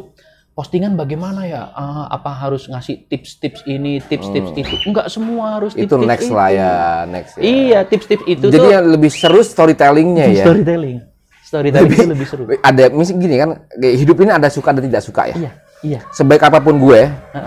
postingan 0.52 0.92
bagaimana 0.94 1.48
ya? 1.48 1.72
Ah, 1.72 2.06
apa 2.06 2.28
harus 2.28 2.68
ngasih 2.68 3.08
tips-tips 3.08 3.64
ini, 3.64 3.98
tips-tips 4.00 4.52
itu? 4.52 4.74
Enggak 4.84 5.08
semua 5.08 5.56
harus 5.56 5.72
Hmm. 5.72 5.84
Itu 5.84 5.96
tips-tips 5.96 6.08
next 6.08 6.28
lah 6.30 6.48
ya, 6.48 6.72
next 7.08 7.32
ya. 7.36 7.42
Iya, 7.42 7.78
tips-tips 7.88 8.24
itu 8.28 8.46
Jadi 8.48 8.60
tuh 8.60 8.70
yang 8.70 8.84
lebih 8.84 9.10
seru 9.10 9.40
storytellingnya 9.40 10.26
ya. 10.30 10.44
storytelling. 10.44 10.98
Storytelling 11.42 11.92
itu 11.92 12.08
lebih 12.08 12.26
seru. 12.28 12.42
Ada 12.48 12.88
misal 12.88 13.16
gini 13.16 13.36
kan, 13.36 13.50
kayak 13.70 13.94
hidup 13.96 14.16
ini 14.20 14.30
ada 14.32 14.48
suka 14.48 14.72
dan 14.72 14.82
tidak 14.84 15.02
suka 15.04 15.22
ya. 15.28 15.36
Iya, 15.36 15.50
iya, 15.84 16.00
Sebaik 16.08 16.40
apa 16.40 16.60
pun 16.60 16.80
gue, 16.80 17.00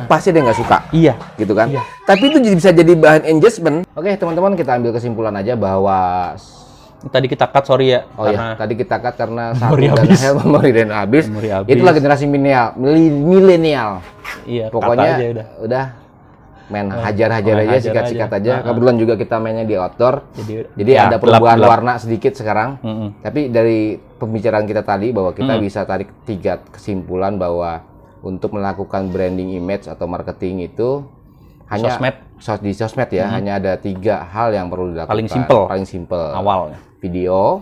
pasti 0.05 0.29
ada 0.29 0.37
yang 0.37 0.45
nggak 0.45 0.59
suka. 0.61 0.77
iya. 0.93 1.13
gitu 1.37 1.53
kan. 1.57 1.73
Iya. 1.73 1.81
Tapi 2.05 2.23
itu 2.29 2.37
jadi 2.37 2.53
bisa 2.53 2.69
jadi 2.69 2.93
bahan 2.93 3.23
engagement. 3.25 3.77
Oke, 3.93 4.13
teman-teman 4.13 4.53
kita 4.53 4.77
ambil 4.77 4.93
kesimpulan 4.93 5.33
aja 5.33 5.57
bahwa 5.57 6.33
Tadi 7.05 7.25
kita 7.27 7.45
cut 7.47 7.63
sorry 7.63 7.87
ya, 7.91 8.01
oh 8.13 8.25
karena 8.25 8.45
ya, 8.47 8.57
tadi 8.57 8.73
kita 8.73 8.95
cut 8.97 9.15
karena 9.15 9.43
satu 9.57 9.77
dan 9.77 9.93
habis. 9.93 10.19
memori 10.35 10.69
dan 10.71 10.89
habis. 10.89 11.23
Memori 11.25 11.49
habis. 11.49 11.71
Itulah 11.71 11.93
generasi 11.93 12.25
milenial, 12.25 12.73
milenial. 12.75 13.91
iya, 14.43 14.67
Pokoknya 14.67 15.09
aja 15.15 15.27
udah. 15.31 15.47
udah 15.61 15.85
main 16.65 16.89
hajar-hajar 16.89 17.55
aja, 17.61 17.77
sikat-sikat 17.79 18.25
aja. 18.27 18.35
aja. 18.35 18.51
Nah, 18.55 18.61
Kebetulan 18.65 18.95
juga 18.97 19.13
kita 19.13 19.37
mainnya 19.37 19.63
di 19.63 19.75
outdoor. 19.75 20.25
Jadi, 20.33 20.53
Jadi 20.73 20.91
ya, 20.91 21.05
ada 21.05 21.17
perubahan 21.17 21.57
gelap. 21.57 21.69
warna 21.69 21.93
sedikit 21.95 22.33
sekarang. 22.33 22.81
Mm-mm. 22.81 23.09
Tapi 23.21 23.41
dari 23.47 23.79
pembicaraan 24.17 24.65
kita 24.65 24.81
tadi 24.81 25.13
bahwa 25.13 25.29
kita 25.29 25.61
bisa 25.61 25.85
tarik 25.85 26.09
tiga 26.25 26.57
kesimpulan 26.67 27.37
bahwa 27.37 27.85
untuk 28.19 28.49
melakukan 28.51 29.13
branding 29.13 29.53
image 29.53 29.85
atau 29.85 30.03
marketing 30.05 30.65
itu 30.65 31.05
hanya 31.67 31.93
Sosmed. 31.93 32.15
sos- 32.37 32.57
di 32.59 32.73
sosmed 32.73 33.09
ya 33.09 33.29
hanya 33.29 33.57
ada 33.57 33.73
tiga 33.75 34.25
hal 34.25 34.49
yang 34.49 34.65
perlu 34.65 34.89
dilakukan. 34.89 35.13
Paling 35.13 35.29
simple. 35.29 35.63
Paling 35.67 35.85
simple. 35.85 36.33
Awalnya. 36.33 36.81
Video, 37.05 37.61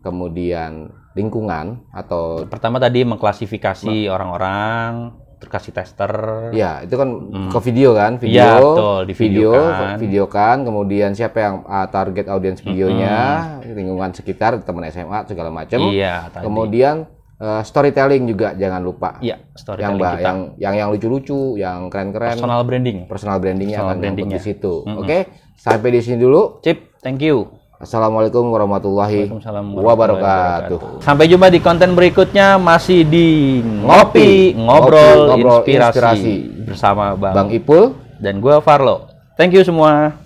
kemudian 0.00 0.70
lingkungan 1.14 1.86
atau 1.90 2.42
Pertama 2.44 2.76
tadi 2.76 3.06
mengklasifikasi 3.06 4.10
orang-orang, 4.10 5.14
terus 5.38 5.50
kasih 5.52 5.72
tester. 5.72 6.10
ya 6.50 6.82
itu 6.82 6.94
kan 6.94 7.08
ke 7.48 7.58
video 7.62 7.94
kan, 7.94 8.18
video, 8.18 8.34
Iya, 8.34 8.50
betul, 8.58 8.98
di 9.04 9.14
video, 9.14 9.50
videokan. 9.52 9.94
videokan, 9.96 10.56
kemudian 10.66 11.10
siapa 11.14 11.38
yang 11.38 11.54
uh, 11.62 11.86
target 11.86 12.26
audiens 12.26 12.58
videonya, 12.58 13.16
lingkungan 13.64 14.10
sekitar, 14.10 14.58
teman 14.60 14.90
SMA 14.90 15.22
segala 15.24 15.54
macam. 15.54 15.78
Iya, 15.86 16.28
tadi. 16.30 16.44
Kemudian 16.44 16.96
Eh, 17.34 17.62
storytelling 17.66 18.30
juga 18.30 18.54
jangan 18.54 18.78
lupa. 18.78 19.18
Iya, 19.18 19.42
yang 19.74 19.98
kita. 19.98 20.22
yang 20.22 20.38
yang 20.54 20.74
yang 20.78 20.88
lucu-lucu, 20.94 21.58
yang 21.58 21.90
keren-keren, 21.90 22.38
Personal 22.38 22.62
branding. 22.62 22.98
personal 23.10 23.36
brandingnya 23.42 23.74
Personal 23.74 23.90
akan 23.90 24.00
brandingnya. 24.00 24.38
di 24.38 24.40
situ. 24.40 24.74
Oke, 24.86 25.18
sampai 25.58 25.88
di 25.90 26.00
sini 26.00 26.22
dulu. 26.22 26.62
Cip, 26.62 26.94
thank 27.02 27.18
you. 27.18 27.50
Assalamualaikum 27.84 28.48
warahmatullahi 28.48 29.28
Waalaikumsalam 29.28 29.76
wabarakatuh. 29.76 31.04
Sampai 31.04 31.28
jumpa 31.28 31.52
di 31.52 31.60
konten 31.60 31.92
berikutnya 31.92 32.56
masih 32.56 33.04
di 33.04 33.60
Ngopi, 33.60 34.56
Ngopi, 34.56 34.56
Ngobrol, 34.56 35.18
Ngobrol 35.28 35.60
inspirasi, 35.68 35.92
Inspirasi. 35.92 36.34
bersama 36.64 37.12
Bang, 37.12 37.36
Bang 37.36 37.48
Ipul. 37.52 37.92
dan 38.24 38.40
gua 38.40 38.64
Farlo. 38.64 39.12
Thank 39.36 39.52
you 39.52 39.60
semua. 39.60 40.16